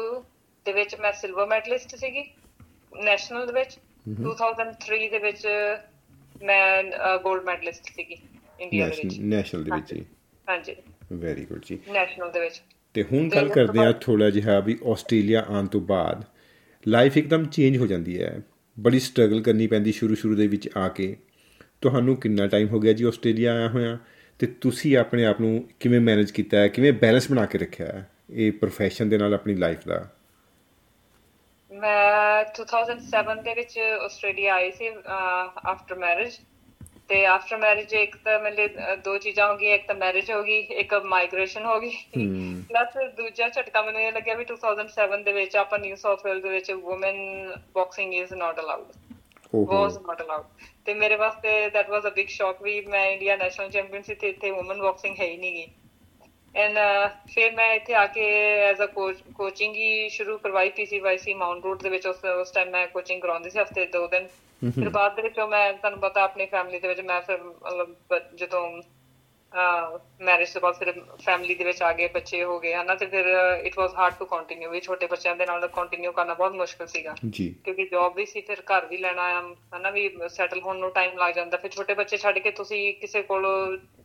ਦੇ 0.66 0.72
ਵਿੱਚ 0.72 0.94
ਮੈਂ 0.96 1.12
ਸਿਲਵਰ 1.12 1.46
ਮੈਡਲਿਸਟ 1.46 1.94
ਸੀਗੀ। 1.96 2.24
ਨੈਸ਼ਨਲ 3.00 3.46
ਦੇ 3.46 3.52
ਵਿੱਚ 3.52 3.78
2003 4.20 5.08
ਦੇ 5.08 5.18
ਵਿੱਚ 5.18 5.46
ਮੈਂ 6.44 6.82
골ਡ 7.16 7.44
ਮੈਡਲਿਸਟ 7.44 7.84
ਸੀਗੀ 7.84 8.16
ਇੰਡੀਆ 8.60 8.88
ਦੇ 8.88 8.96
ਵਿੱਚ। 9.04 9.20
ਨੈਸ਼ਨਲ 9.20 9.64
ਦੇ 9.64 9.70
ਵਿੱਚ 9.74 9.92
ਹੀ 9.92 10.04
ਹਾਂਜੀ। 10.48 10.76
ਵੈਰੀ 11.12 11.44
ਗੁੱਡ 11.44 11.62
ਜੀ। 11.66 11.78
ਨੈਸ਼ਨਲ 11.92 12.32
ਦੇ 12.32 12.40
ਵਿੱਚ। 12.40 12.62
ਤੇ 12.94 13.02
ਹੁਣ 13.02 13.28
ਗੱਲ 13.28 13.48
ਕਰਦੇ 13.48 13.78
ਹਾਂ 13.78 13.92
ਥੋੜਾ 13.92 14.30
ਜਿਹਾ 14.30 14.60
ਵੀ 14.60 14.78
ਆਸਟ੍ਰੇਲੀਆ 14.86 15.44
ਆਉਣ 15.48 15.66
ਤੋਂ 15.66 15.80
ਬਾਅਦ 15.80 16.24
ਲਾਈਫ 16.88 17.16
ਇੱਕਦਮ 17.16 17.44
ਚੇਂਜ 17.44 17.76
ਹੋ 17.76 17.86
ਜਾਂਦੀ 17.86 18.22
ਹੈ। 18.22 18.40
ਬੜੀ 18.80 19.00
ਸਟਰਗਲ 19.00 19.42
ਕਰਨੀ 19.42 19.66
ਪੈਂਦੀ 19.66 19.92
ਸ਼ੁਰੂ 19.92 20.14
ਸ਼ੁਰੂ 20.14 20.34
ਦੇ 20.34 20.46
ਵਿੱਚ 20.46 20.68
ਆ 20.76 20.88
ਕੇ। 20.88 21.16
ਤੁਹਾਨੂੰ 21.80 22.16
ਕਿੰਨਾ 22.16 22.46
ਟਾਈਮ 22.46 22.68
ਹੋ 22.68 22.80
ਗਿਆ 22.80 22.92
ਜੀ 22.92 23.04
ਆਸਟ੍ਰੇਲੀਆ 23.04 23.54
ਆਇਆ 23.54 23.68
ਹੋਇਆ? 23.68 23.98
ਤੇ 24.38 24.46
ਤੁਸੀਂ 24.46 24.96
ਆਪਣੇ 24.96 25.24
ਆਪ 25.24 25.40
ਨੂੰ 25.40 25.68
ਕਿਵੇਂ 25.80 26.00
ਮੈਨੇਜ 26.00 26.30
ਕੀਤਾ 26.30 26.58
ਹੈ? 26.58 26.68
ਕਿਵੇਂ 26.68 26.92
ਬੈਲੈਂਸ 26.92 27.30
ਬਣਾ 27.30 27.46
ਕੇ 27.46 27.58
ਰੱਖਿਆ 27.58 27.86
ਹੈ? 27.86 28.10
ਇਹ 28.30 28.52
profession 28.64 29.08
ਦੇ 29.08 29.18
ਨਾਲ 29.18 29.34
ਆਪਣੀ 29.34 29.54
ਲਾਈਫ 29.54 29.78
ਦਾ। 29.88 30.10
ਮੈਂ 31.82 32.44
2007 32.56 33.42
ਦੇ 33.44 33.54
ਵਿੱਚ 33.54 33.78
ਆਸਟ੍ਰੇਲੀਆ 33.78 34.54
ਆਈ 34.54 34.70
ਸੀ 34.72 34.88
ਆਫਟਰ 35.66 35.94
ਮੈਰਿਜ 35.98 36.38
ਤੇ 37.08 37.24
ਆਫਟਰ 37.26 37.56
ਮੈਰਿਜ 37.58 37.92
ਇੱਕ 37.94 38.16
ਤਾਂ 38.24 38.38
ਮੇਰੇ 38.40 38.66
ਦੋ 39.04 39.16
ਚੀਜ਼ਾਂ 39.18 39.48
ਹੋ 39.48 39.56
ਗਈਆਂ। 39.56 39.74
ਇੱਕ 39.74 39.86
ਤਾਂ 39.86 39.94
ਮੈਰਿਜ 39.94 40.30
ਹੋ 40.32 40.42
ਗਈ 40.42 40.58
ਇੱਕ 40.82 40.94
ਮਾਈਗ੍ਰੇਸ਼ਨ 41.06 41.64
ਹੋ 41.66 41.78
ਗਈ। 41.80 41.90
ਪਲੱਸ 42.68 42.96
ਦੂਜਾ 43.16 43.48
ਝਟਕਾ 43.48 43.82
ਮੈਨੂੰ 43.82 44.00
ਇਹ 44.00 44.12
ਲੱਗਿਆ 44.12 44.34
ਵੀ 44.34 44.44
2007 44.44 45.22
ਦੇ 45.24 45.32
ਵਿੱਚ 45.32 45.56
ਆਪਾਂ 45.56 45.78
ਨਿਊ 45.78 45.96
ਸਾਊਥ 45.96 46.24
ਵੇਲ 46.26 46.40
ਦੇ 46.40 46.48
ਵਿੱਚ 46.48 46.70
women 46.72 47.18
boxing 47.74 48.14
is 48.14 48.32
not 48.34 48.60
allowed 48.60 48.92
was 49.68 49.98
not 49.98 50.22
allowed 50.22 50.44
ਤੇ 50.86 50.94
ਮੇਰੇ 50.94 51.16
ਵਾਸਤੇ 51.16 51.68
ਦੈਟ 51.70 51.90
ਵਾਸ 51.90 52.06
ਅ 52.06 52.10
ਬਿਗ 52.14 52.28
ਸ਼ੌਕ 52.28 52.62
ਵੀ 52.62 52.80
ਮੈਂ 52.86 53.06
ਇੰਡੀਆ 53.06 53.36
ਨੈਸ਼ਨਲ 53.36 53.70
ਚੈਂਪੀਅਨ 53.70 54.02
ਸੀ 54.02 54.14
ਤੇ 54.14 54.28
ਇੱਥੇ 54.28 54.50
ਔਮਨ 54.50 54.82
ਬਾਕਸਿੰਗ 54.82 55.16
ਹੈ 55.20 55.26
ਹੀ 55.26 55.36
ਨਹੀਂ 55.36 55.52
ਗੀ। 55.54 55.66
ਐਂਡ 56.54 56.78
ਫਿਰ 57.28 57.50
ਮੈਂ 57.50 57.72
ਇੱਥੇ 57.74 57.94
ਆ 57.94 58.06
ਕੇ 58.08 58.24
ਐਜ਼ 58.62 58.80
ਅ 58.82 58.86
ਕੋਚਿੰਗ 59.34 59.74
ਹੀ 59.76 60.08
ਸ਼ੁਰੂ 60.10 60.36
ਕਰਵਾਈ 60.38 60.70
ਪੀਸੀਵਾਈਸੀ 60.70 61.34
ਮਾਊਂਟ 61.34 61.64
ਰੋਡ 61.64 61.82
ਦੇ 61.82 61.88
ਵਿੱਚ 61.88 62.06
ਉਸ 62.06 62.24
ਉਸ 62.32 62.50
ਟਾਈਮ 62.50 62.70
ਮੈਂ 62.70 62.86
ਕੋਚਿੰਗ 62.88 63.20
ਕਰਾਉਂਦੀ 63.22 63.50
ਸੀ 63.50 63.58
ਹਫ਼ਤੇ 63.58 63.86
ਦੋ 63.88 64.06
ਦਿਨ। 64.06 64.26
ਫਿਰ 64.62 64.88
ਬਾਅਦ 64.90 65.14
ਦੇ 65.14 65.22
ਵਿੱਚ 65.22 65.40
ਮੈਂ 65.48 65.72
ਤੁਹਾਨੂੰ 65.72 66.00
ਪਤਾ 66.00 66.22
ਆਪਣੀ 66.22 66.46
ਫੈਮਿਲੀ 66.48 66.78
ਦੇ 66.78 66.88
ਵਿੱਚ 66.88 67.00
ਮੈਂ 67.02 67.20
ਫਿਰ 67.22 67.42
ਮਤਲਬ 67.42 68.18
ਜਦੋਂ 68.34 68.66
ਮੈਰਿਜ 69.54 70.52
ਤੋਂ 70.52 70.60
ਬਾਅਦ 70.60 70.74
ਫਿਰ 70.74 70.92
ਫੈਮਿਲੀ 71.24 71.54
ਦੇ 71.54 71.64
ਵਿੱਚ 71.64 71.82
ਆ 71.82 71.92
ਗਏ 71.92 72.06
ਬੱਚੇ 72.08 72.42
ਹੋ 72.44 72.58
ਗਏ 72.60 72.74
ਹਨਾ 72.74 72.94
ਤੇ 72.94 73.06
ਫਿਰ 73.06 73.26
it 73.64 73.78
was 73.78 73.94
hard 73.94 74.14
to 74.18 74.26
continue 74.26 74.70
ਵੀ 74.70 74.80
ਛੋਟੇ 74.80 75.06
ਬੱਚਿਆਂ 75.06 75.34
ਦੇ 75.36 75.46
ਨਾਲ 75.46 75.66
ਕੰਟੀਨਿਊ 75.68 76.12
ਕਰਨਾ 76.12 76.34
ਬਹੁਤ 76.34 76.52
ਮੁਸ਼ਕਲ 76.52 76.86
ਸੀਗਾ। 76.86 77.14
ਕਿਉਂਕਿ 77.32 77.86
ਜੌਬ 77.92 78.14
ਵੀ 78.16 78.26
ਸੀ 78.26 78.40
ਫਿਰ 78.40 78.62
ਘਰ 78.72 78.86
ਵੀ 78.86 78.96
ਲੈਣਾ 78.98 79.22
ਆ 79.38 79.42
ਹਨਾ 79.76 79.90
ਵੀ 79.90 80.08
ਸੈਟਲ 80.28 80.60
ਹੋਣ 80.60 80.78
ਨੂੰ 80.78 80.90
ਟਾਈਮ 80.92 81.18
ਲੱਗ 81.18 81.34
ਜਾਂਦਾ। 81.34 81.56
ਫਿਰ 81.56 81.70
ਛੋਟੇ 81.70 81.94
ਬੱਚੇ 81.94 82.16
ਛੱਡ 82.16 82.38
ਕੇ 82.38 82.50
ਤੁਸੀਂ 82.50 82.94
ਕਿਸੇ 83.00 83.22
ਕੋਲ 83.22 83.46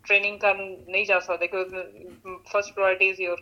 ਟ੍ਰੇਨਿੰਗ 0.06 0.40
ਕਰਨ 0.40 0.76
ਨਹੀਂ 0.90 1.06
ਜਾ 1.06 1.20
ਸਕਦੇ 1.20 1.48
ਕਿਉਂਕਿ 1.48 2.08
first 2.52 2.74
priority 2.74 3.08
is 3.10 3.22
your 3.22 3.42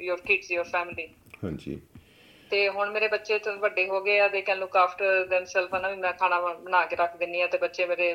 your 0.00 0.20
kids 0.20 0.50
your 0.50 0.64
family 0.64 1.08
ਹਾਂਜੀ। 1.44 1.80
ਤੇ 2.50 2.68
ਹੁਣ 2.68 2.90
ਮੇਰੇ 2.90 3.08
ਬੱਚੇ 3.08 3.38
ਤਾਂ 3.38 3.56
ਵੱਡੇ 3.56 3.86
ਹੋ 3.88 4.00
ਗਏ 4.00 4.18
ਆ 4.20 4.26
ਦੇ 4.28 4.40
ਕੈਨ 4.42 4.58
ਲੁੱਕ 4.58 4.76
ਆਫਟਰ 4.76 5.24
ਦੈਮਸੈਲਫ 5.26 5.74
ਹਨਾ 5.74 5.88
ਵੀ 5.88 5.96
ਮੈਂ 5.96 6.12
ਖਾਣਾ 6.12 6.40
ਬਣਾ 6.40 6.84
ਕੇ 6.86 6.96
ਰੱਖ 6.96 7.16
ਦਿੰਨੀ 7.16 7.40
ਆ 7.40 7.46
ਤੇ 7.46 7.58
ਬੱਚੇ 7.58 7.86
ਮੇਰੇ 7.86 8.14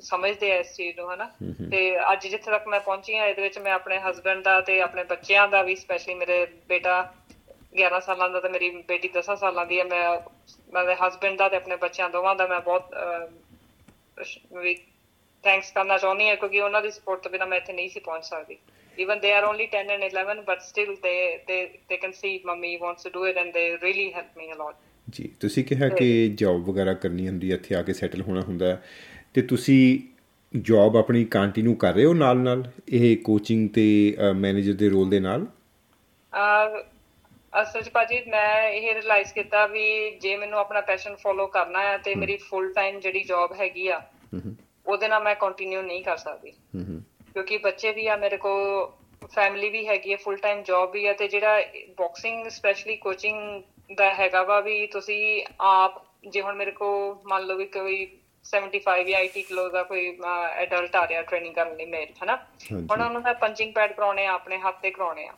ਸਮਝਦੇ 0.00 0.52
ਆ 0.52 0.56
ਇਸ 0.56 0.74
ਚੀਜ਼ 0.76 0.98
ਨੂੰ 0.98 1.12
ਹਨਾ? 1.14 1.30
ਤੇ 1.70 1.80
ਅੱਜ 2.12 2.26
ਜਿੱਥੇ 2.26 2.50
ਤੱਕ 2.50 2.68
ਮੈਂ 2.68 2.80
ਪਹੁੰਚੀ 2.80 3.16
ਆ 3.16 3.26
ਇਹਦੇ 3.26 3.42
ਵਿੱਚ 3.42 3.58
ਮੈਂ 3.58 3.72
ਆਪਣੇ 3.72 3.98
ਹਸਬੰਡ 3.98 4.44
ਦਾ 4.44 4.60
ਤੇ 4.60 4.80
ਆਪਣੇ 4.80 5.04
ਬੱਚਿਆਂ 5.04 5.48
ਦਾ 5.48 5.62
ਵੀ 5.62 5.76
ਸਪੈਸ਼ਲੀ 5.76 6.14
ਮੇਰੇ 6.14 6.46
ਬੇਟਾ 6.68 7.14
11 7.80 8.00
ਸਾਲਾਂ 8.00 8.28
ਦਾ 8.30 8.40
ਤੇ 8.40 8.48
ਮੇਰੀ 8.48 8.70
ਬੇਟੀ 8.88 9.10
10 9.18 9.36
ਸਾਲਾਂ 9.36 9.66
ਦੀ 9.66 9.78
ਹੈ 9.78 9.84
ਮੈਂ 9.84 10.04
ਮੇਰੇ 10.72 10.94
ਹਸਬੰਡ 11.06 11.38
ਦਾ 11.38 11.48
ਤੇ 11.48 11.56
ਆਪਣੇ 11.56 11.76
ਬੱਚਿਆਂ 11.76 12.10
ਦੋਵਾਂ 12.10 12.34
ਦਾ 12.36 12.46
ਮੈਂ 12.46 12.60
ਬਹੁਤ 12.60 12.94
ਵੀ 14.52 14.74
ਥੈਂਕਸ 15.44 15.72
ਕਰਨਾ 15.72 15.98
ਚਾਹੁੰਦੀ 15.98 16.28
ਹਾਂ 16.28 16.36
ਕਿਉਂਕਿ 16.36 16.60
ਉਹਨਾਂ 16.60 16.82
ਦੀ 16.82 16.90
ਸਪੋਰਟ 16.90 17.22
ਤੋਂ 17.22 17.30
ਬਿਨਾਂ 17.30 17.46
ਮੈਂ 17.46 17.58
ਇੱਥੇ 17.58 17.72
ਨਹੀਂ 17.72 17.88
ਸੀ 17.88 18.00
ਪਹੁੰਚ 18.00 18.24
ਸਕਦੀ। 18.24 18.58
Even 18.98 19.20
they 19.22 19.30
are 19.34 19.44
only 19.48 19.66
10 19.72 19.90
and 19.94 20.04
11 20.04 20.40
but 20.46 20.64
still 20.64 20.90
they 21.04 21.18
they 21.48 21.58
they 21.90 21.98
can 22.02 22.14
see 22.16 22.32
mummy 22.48 22.72
wants 22.80 23.06
to 23.06 23.12
do 23.16 23.22
it 23.28 23.38
and 23.42 23.54
they 23.58 23.66
really 23.84 24.06
help 24.16 24.40
me 24.40 24.48
a 24.54 24.58
lot. 24.62 24.74
ਜੀ 25.08 25.28
ਤੁਸੀਂ 25.40 25.64
ਕਿਹਾ 25.64 25.88
ਕਿ 25.88 26.28
ਜੌਬ 26.34 26.68
ਵਗੈਰਾ 26.70 26.94
ਕਰਨੀ 26.94 27.28
ਹੁੰਦੀ 27.28 27.50
ਹੈ 27.50 27.56
ਇੱਥੇ 27.56 27.74
ਆ 27.74 27.82
ਕੇ 27.82 27.92
ਸੈਟਲ 27.92 28.22
ਹੋਣਾ 28.22 28.40
ਹੁੰਦਾ 28.40 28.66
ਹੈ। 28.66 28.82
ਤੇ 29.34 29.42
ਤੁਸੀਂ 29.42 29.98
ਜੌਬ 30.54 30.96
ਆਪਣੀ 30.96 31.24
ਕੰਟੀਨਿਊ 31.24 31.74
ਕਰ 31.74 31.92
ਰਹੇ 31.94 32.04
ਹੋ 32.04 32.14
ਨਾਲ 32.14 32.36
ਨਾਲ 32.36 32.62
ਇਹ 32.88 33.16
ਕੋਚਿੰਗ 33.16 33.68
ਤੇ 33.68 33.84
ਮੈਨੇਜਰ 34.34 34.72
ਦੇ 34.72 34.88
ਰੋਲ 34.88 35.10
ਦੇ 35.10 35.20
ਨਾਲ? 35.20 35.46
ਅਸਲ 37.52 37.82
'ਚ 37.82 37.88
ਭਾਜੀ 37.88 38.20
ਮੈਂ 38.28 38.68
ਇਹ 38.70 38.94
ਰਿਅਲਾਈਜ਼ 38.94 39.32
ਕੀਤਾ 39.34 39.66
ਵੀ 39.66 40.10
ਜੇ 40.10 40.36
ਮੈਨੂੰ 40.36 40.58
ਆਪਣਾ 40.58 40.80
ਪੈਸ਼ਨ 40.80 41.14
ਫੋਲੋ 41.16 41.46
ਕਰਨਾ 41.46 41.82
ਹੈ 41.82 41.96
ਤੇ 41.98 42.14
ਮੇਰੀ 42.14 42.36
ਫੁੱਲ 42.36 42.72
ਟਾਈਮ 42.72 43.00
ਜਿਹੜੀ 43.00 43.20
ਜੌਬ 43.20 43.52
ਹੈਗੀ 43.60 43.86
ਆ 43.88 44.00
ਉਹਦੇ 44.86 45.08
ਨਾਲ 45.08 45.22
ਮੈਂ 45.22 45.34
ਕੰਟੀਨਿਊ 45.34 45.82
ਨਹੀਂ 45.82 46.02
ਕਰ 46.04 46.16
ਸਕਦੀ। 46.16 46.52
ਕਿਉਂਕਿ 47.34 47.58
ਬੱਚੇ 47.58 47.92
ਵੀ 47.92 48.06
ਆ 48.06 48.16
ਮੇਰੇ 48.16 48.36
ਕੋ 48.36 48.52
ਫੈਮਿਲੀ 49.32 49.68
ਵੀ 49.70 49.86
ਹੈਗੀ 49.86 50.12
ਹੈ 50.12 50.16
ਫੁੱਲ 50.16 50.36
ਟਾਈਮ 50.36 50.62
ਜੌਬ 50.62 50.92
ਵੀ 50.92 51.06
ਆ 51.06 51.12
ਤੇ 51.12 51.28
ਜਿਹੜਾ 51.28 51.60
ਬਾਕਸਿੰਗ 51.98 52.48
ਸਪੈਸ਼ਲੀ 52.48 52.96
ਕੋਚਿੰਗ 52.96 53.62
ਦਾ 53.96 54.12
ਹੈਗਾ 54.14 54.42
ਵਾ 54.42 54.60
ਵੀ 54.60 54.86
ਤੁਸੀਂ 54.86 55.42
ਆਪ 55.60 56.02
ਜੇ 56.28 56.40
ਹੁਣ 56.40 56.56
ਮੇਰੇ 56.56 56.70
ਕੋ 56.70 56.88
ਮੰਨ 57.26 57.46
ਲਓ 57.46 57.56
ਵੀ 57.56 57.64
ਕੋਈ 57.66 58.06
75 58.45 59.03
ਜਾਂ 59.05 59.21
80 59.21 59.41
ਕਿਲੋ 59.43 59.67
ਦਾ 59.69 59.83
ਕੋਈ 59.85 60.05
ਐਡਲਟ 60.57 60.95
ਆ 60.95 61.07
ਰਿਹਾ 61.07 61.21
ਟ੍ਰੇਨਿੰਗ 61.23 61.55
ਕਰਨ 61.55 61.75
ਲਈ 61.75 61.85
ਮੇਲ 61.87 62.07
ਹਨਾ 62.23 62.35
ਹਾਂਜੀ। 62.35 62.85
ਹੁਣ 62.91 63.01
ਉਹਨਾਂ 63.01 63.21
ਦਾ 63.21 63.33
ਪੰਚਿੰਗ 63.39 63.73
ਪੈਡ 63.73 63.93
ਕਰਾਉਣੇ 63.93 64.25
ਆ 64.25 64.33
ਆਪਣੇ 64.33 64.57
ਹੱਥ 64.59 64.79
ਤੇ 64.81 64.91
ਕਰਾਉਣੇ 64.91 65.27
ਆ 65.27 65.33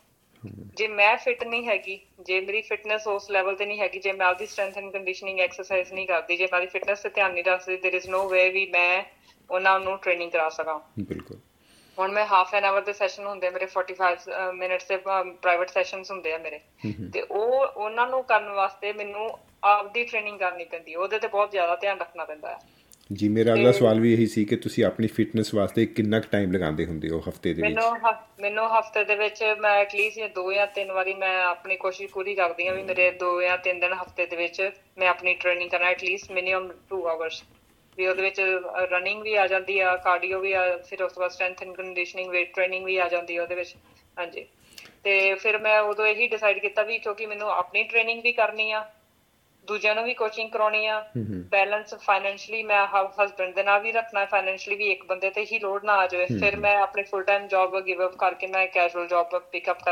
ਜੇ 0.75 0.87
ਮੈਂ 0.89 1.15
ਫਿਟ 1.17 1.43
ਨਹੀਂ 1.45 1.67
ਹੈਗੀ 1.67 1.99
ਜੇ 2.21 2.39
ਮੇਰੀ 2.41 2.61
ਫਿਟਨੈਸ 2.63 3.07
ਉਸ 3.07 3.29
ਲੈਵਲ 3.31 3.55
ਤੇ 3.55 3.65
ਨਹੀਂ 3.65 3.79
ਹੈਗੀ 3.79 3.99
ਜੇ 3.99 4.11
ਮੈਂ 4.13 4.25
ਆਪਦੀ 4.27 4.45
ਸਟਰੈਂਥ 4.45 4.77
ਐਂਡ 4.77 4.91
ਕੰਡੀਸ਼ਨਿੰਗ 4.91 5.39
ਐਕਸਰਸਾਈਜ਼ 5.39 5.93
ਨਹੀਂ 5.93 6.07
ਕਰਦੀ 6.07 6.37
ਜੇ 6.37 6.43
ਮੈਂ 6.43 6.57
ਆਪਦੀ 6.57 6.67
ਫਿਟਨੈਸ 6.69 7.01
ਤੇ 7.01 7.09
ਧਿਆਨ 7.09 7.33
ਨਹੀਂ 7.33 7.43
ਰੱਖਦੀ 7.43 7.77
देयर 7.77 7.97
इज 7.99 8.09
नो 8.11 8.27
ਵੇ 8.29 8.49
ਵੀ 8.49 8.65
ਮੈਂ 8.71 9.03
ਉਹਨਾਂ 9.49 9.79
ਨੂੰ 9.79 9.97
ਟ੍ਰੇਨਿੰਗ 9.97 10.31
ਕਰਾ 10.31 10.49
ਸਕਾਂ 10.51 10.79
ਬਿਲਕੁਲ 10.99 11.37
ਹੁਣ 11.97 12.11
ਮੈਂ 12.11 12.25
ਹਾਫ 12.25 12.53
ਐਨ 12.55 12.65
ਆਵਰ 12.65 12.81
ਦੇ 12.81 12.93
ਸੈਸ਼ਨ 12.93 13.25
ਹੁੰਦੇ 13.25 13.47
ਆ 13.47 13.51
ਮੇਰੇ 13.51 13.67
45 13.73 14.27
ਮਿੰਟਸ 14.55 14.87
ਦੇ 14.87 14.97
ਪ੍ਰਾਈਵੇਟ 14.97 15.69
ਸੈਸ਼ਨਸ 15.69 16.11
ਹੁੰਦੇ 16.11 16.33
ਆ 16.33 16.37
ਮੇਰੇ 16.37 16.59
ਤੇ 17.13 17.21
ਉਹ 17.21 17.53
ਉਹਨਾਂ 17.65 18.07
ਨੂੰ 18.07 18.23
ਕਰਨ 18.25 18.49
ਵਾਸਤੇ 18.55 18.91
ਮੈਨੂੰ 18.93 19.29
ਆਪਦੀ 19.65 20.03
ਟ੍ਰੇਨਿੰਗ 20.03 20.39
ਕਰਨੀ 20.39 20.65
ਪੈਂਦੀ 20.65 20.93
ਹੈ 20.93 20.97
ਉਹਦੇ 20.99 21.19
ਤੇ 21.19 21.27
ਬਹੁਤ 21.29 21.51
ਜ਼ਿਆਦਾ 21.51 21.75
ਧਿਆਨ 21.77 21.99
ਰੱਖਣਾ 21.99 22.25
ਪੈਂਦਾ 22.25 22.51
ਹੈ 22.51 22.57
ਜੀ 23.10 23.28
ਮੇਰਾ 23.28 23.52
ਅਗਲਾ 23.54 23.70
ਸਵਾਲ 23.72 24.00
ਵੀ 24.00 24.12
ਇਹੀ 24.12 24.26
ਸੀ 24.26 24.44
ਕਿ 24.44 24.56
ਤੁਸੀਂ 24.56 24.84
ਆਪਣੀ 24.84 25.06
ਫਿਟਨੈਸ 25.08 25.52
ਵਾਸਤੇ 25.54 25.84
ਕਿੰਨਾ 25.88 26.18
ਕੁ 26.20 26.28
ਟਾਈਮ 26.30 26.52
ਲਗਾਉਂਦੇ 26.52 26.84
ਹੁੰਦੇ 26.86 27.08
ਹੋ 27.08 27.18
ਹਫ਼ਤੇ 27.20 27.52
ਦੇ 27.54 27.62
ਵਿੱਚ? 27.62 27.74
ਮੈਨੂੰ 27.74 28.12
ਮੈਨੂੰ 28.40 28.68
ਹਫ਼ਤੇ 28.70 29.04
ਦੇ 29.04 29.16
ਵਿੱਚ 29.16 29.42
ਮੈਂ 29.60 29.70
ਐਟਲੀਸਟ 29.72 30.34
ਦੋ 30.34 30.52
ਜਾਂ 30.52 30.66
ਤਿੰਨ 30.74 30.92
ਵਾਰੀ 30.92 31.14
ਮੈਂ 31.14 31.34
ਆਪਣੀ 31.44 31.76
ਕੋਸ਼ਿਸ਼ 31.76 32.12
ਪੂਰੀ 32.12 32.34
ਕਰਦੀ 32.34 32.66
ਹਾਂ 32.68 32.74
ਵੀ 32.74 32.82
ਮੇਰੇ 32.82 33.10
ਦੋ 33.20 33.40
ਜਾਂ 33.42 33.56
ਤਿੰਨ 33.58 33.80
ਦਿਨ 33.80 33.92
ਹਫ਼ਤੇ 33.94 34.26
ਦੇ 34.26 34.36
ਵਿੱਚ 34.36 34.60
ਮੈਂ 34.98 35.08
ਆਪਣੀ 35.08 35.34
ਟ੍ਰੇਨਿੰਗ 35.34 35.70
ਕਰਾਂ 35.70 35.90
ਐਟਲੀਸਟ 35.90 36.30
ਮਿਨੀਮਮ 36.32 36.70
2 36.94 37.02
ਆਵਰਸ 37.08 37.42
ਵੀ 37.98 38.06
ਉਹਦੇ 38.06 38.22
ਵਿੱਚ 38.22 38.40
ਰਨਿੰਗ 38.92 39.22
ਵੀ 39.22 39.34
ਆ 39.34 39.46
ਜਾਂਦੀ 39.46 39.78
ਆ 39.80 39.94
ਕਾਰਡੀਓ 40.04 40.40
ਵੀ 40.40 40.52
ਆ 40.52 40.64
ਫਿਰ 40.80 41.02
ਉਸ 41.02 41.12
ਤੋਂ 41.12 41.20
ਬਾਅਦ 41.20 41.30
strength 41.32 41.62
and 41.62 41.74
conditioning 41.74 42.30
weight 42.30 42.52
training 42.54 42.84
ਵੀ 42.84 42.96
ਆ 42.96 43.08
ਜਾਂਦੀ 43.08 43.36
ਆ 43.36 43.42
ਉਹਦੇ 43.42 43.54
ਵਿੱਚ 43.54 43.74
ਹਾਂਜੀ। 44.16 44.46
ਤੇ 45.04 45.34
ਫਿਰ 45.34 45.58
ਮੈਂ 45.58 45.78
ਉਦੋਂ 45.82 46.06
ਇਹੀ 46.06 46.26
ਡਿਸਾਈਡ 46.28 46.58
ਕੀਤਾ 46.58 46.82
ਵੀ 46.82 46.98
ਕਿਉਂਕਿ 46.98 47.26
ਮੈਨੂੰ 47.26 47.50
ਆਪਣੀ 47.50 47.82
ਟ੍ਰੇਨਿੰਗ 47.84 48.22
ਵੀ 48.22 48.32
ਕਰਨੀ 48.32 48.70
ਆ 48.72 48.84
ਦੂਜਿਆਂ 49.68 49.94
ਨੂੰ 49.94 50.04
ਵੀ 50.04 50.14
ਕੋਚਿੰਗ 50.14 50.50
ਕਰਾਉਣੀ 50.50 50.86
ਆ। 50.86 50.98
ਬੈਲੈਂਸ 51.50 51.94
ਫਾਈਨੈਂਸ਼ੀਅਲੀ 52.02 52.62
ਮੈਂ 52.62 52.86
ਹਸਬੰਡ 52.86 53.54
ਦੇ 53.54 53.62
ਨਾਲ 53.62 53.80
ਵੀ 53.82 53.92
ਰੱਖਣਾ 53.92 54.24
ਫਾਈਨੈਂਸ਼ੀਅਲੀ 54.26 54.76
ਵੀ 54.78 54.90
ਇੱਕ 54.92 55.04
ਬੰਦੇ 55.06 55.30
ਤੇ 55.30 55.44
ਹੀ 55.52 55.58
ਲੋਡ 55.58 55.84
ਨਾ 55.84 55.96
ਆ 55.98 56.06
ਜਾਵੇ। 56.06 56.26
ਫਿਰ 56.40 56.56
ਮੈਂ 56.60 56.76
ਆਪਣੀ 56.76 57.02
full 57.02 57.22
time 57.24 57.46
job 57.48 57.80
give 57.86 58.06
up 58.06 58.16
ਕਰਕੇ 58.18 58.46
ਮੈਂ 58.46 58.66
casual 58.74 59.06
job 59.08 59.38
pick 59.52 59.70
up 59.70 59.88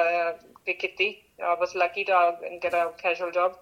pick 0.67 0.79
ਕੀਤੀ। 0.79 1.15
ਬਸ 1.61 1.77
lucky 1.77 2.05
to 2.05 2.13
get 2.65 2.75
a 2.75 2.87
casual 3.03 3.31
job 3.33 3.53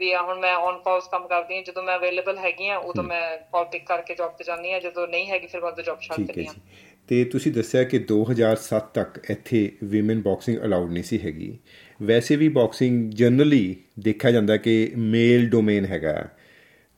ਵੀ 0.00 0.12
ਆ 0.12 0.22
ਹੁਣ 0.22 0.38
ਮੈਂ 0.40 0.54
ਔਨ 0.56 0.78
ਕਾਲਸ 0.84 1.08
ਕੰਮ 1.08 1.26
ਕਰਦੀ 1.28 1.56
ਹਾਂ। 1.56 1.62
ਜਦੋਂ 1.62 1.82
ਮੈਂ 1.82 1.96
ਅਵੇਲੇਬਲ 1.98 2.38
ਹੈਗੀ 2.38 2.68
ਆ 2.68 2.76
ਉਦੋਂ 2.90 3.04
ਮੈਂ 3.04 3.22
ਕਾਲ 3.52 3.64
ਪਿਕ 3.64 3.86
ਕਰਕੇ 3.86 4.14
ਜੌਬ 4.14 4.32
ਤੇ 4.38 4.44
ਜਾਂਦੀ 4.44 4.72
ਆ 4.72 4.78
ਜਦੋਂ 4.80 5.06
ਨਹੀਂ 5.08 5.26
ਹੈਗੀ 5.30 5.46
ਫਿਰ 5.46 5.64
ਉਦੋਂ 5.64 5.84
ਜੌਬ 5.84 6.00
ਛੱਡ 6.00 6.20
ਹੈ 6.20 6.24
ਦਿੰਦੀ 6.24 6.46
ਆ 6.46 6.52
ਜੀ। 6.52 6.60
ਤੇ 7.08 7.24
ਤੁਸੀਂ 7.24 7.52
ਦੱਸਿਆ 7.52 7.82
ਕਿ 7.84 7.98
2007 8.10 8.86
ਤੱਕ 8.94 9.18
ਇੱਥੇ 9.30 9.58
ਔਮਨ 9.84 10.22
ਬਾਕਸਿੰਗ 10.22 10.62
ਅਲਾਉਡ 10.64 10.92
ਨਹੀਂ 10.92 11.02
ਸੀ 11.02 11.18
ਹੈਗੀ। 11.18 11.58
ਵੈਸੇ 12.02 12.36
ਵੀ 12.36 12.48
ਬਾਕਸਿੰਗ 12.48 13.10
ਜਨਰਲੀ 13.12 13.76
ਦੇਖਿਆ 13.98 14.30
ਜਾਂਦਾ 14.30 14.56
ਕਿ 14.56 14.92
ਮੇਲ 14.96 15.48
ਡੋਮੇਨ 15.48 15.84
ਹੈਗਾ। 15.84 16.28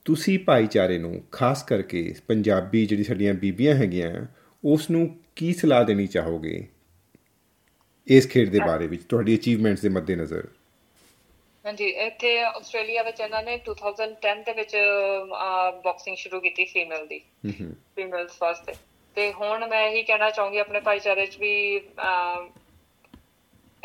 ਤੁਸੀਂ 0.06 0.38
ਭਾਈਚਾਰੇ 0.38 0.98
ਨੂੰ 0.98 1.22
ਖਾਸ 1.32 1.62
ਕਰਕੇ 1.62 2.14
ਪੰਜਾਬੀ 2.28 2.84
ਜਿਹੜੀ 2.86 3.04
ਸਾਡੀਆਂ 3.04 3.34
ਬੀਬੀਆਂ 3.34 3.74
ਹੈਗੀਆਂ 3.74 4.26
ਉਸ 4.64 4.90
ਨੂੰ 4.90 5.08
ਕੀ 5.36 5.52
ਸਲਾਹ 5.52 5.84
ਦੇਣੀ 5.84 6.06
ਚਾਹੋਗੇ? 6.06 6.66
ਇਸ 8.06 8.28
ਖੇਡ 8.28 8.50
ਦੇ 8.50 8.58
ਬਾਰੇ 8.66 8.86
ਵਿੱਚ 8.86 9.02
ਤੁਹਾਡੀ 9.04 9.34
ਅਚੀਵਮੈਂਟਸ 9.36 9.82
ਦੇ 9.82 9.88
ਮੱਦੇਨਜ਼ਰ। 9.88 10.46
ਹਾਂਜੀ 11.64 11.86
ਇੱਥੇ 11.86 12.38
ਆਸਟ੍ਰੇਲੀਆ 12.40 13.02
ਵਿੱਚ 13.02 13.20
ਇਹਨਾਂ 13.20 13.42
ਨੇ 13.42 13.56
2010 13.66 14.42
ਦੇ 14.46 14.52
ਵਿੱਚ 14.52 14.76
ਬਾਕਸਿੰਗ 15.84 16.16
ਸ਼ੁਰੂ 16.16 16.40
ਕੀਤੀ 16.40 16.64
ਫੀਮੇਲ 16.64 17.06
ਦੀ। 17.06 17.20
ਫੀਮੇਲਸ 17.48 18.36
ਵਾਸਤੇ। 18.42 18.74
ਤੇ 19.16 19.32
ਹੁਣ 19.32 19.66
ਮੈਂ 19.68 19.82
ਇਹੀ 19.88 20.02
ਕਹਿਣਾ 20.02 20.30
ਚਾਹੂੰਗੀ 20.30 20.58
ਆਪਣੇ 20.58 20.80
ਭਾਈਚਾਰੇ 20.80 21.26
'ਚ 21.26 21.38
ਵੀ 21.40 21.80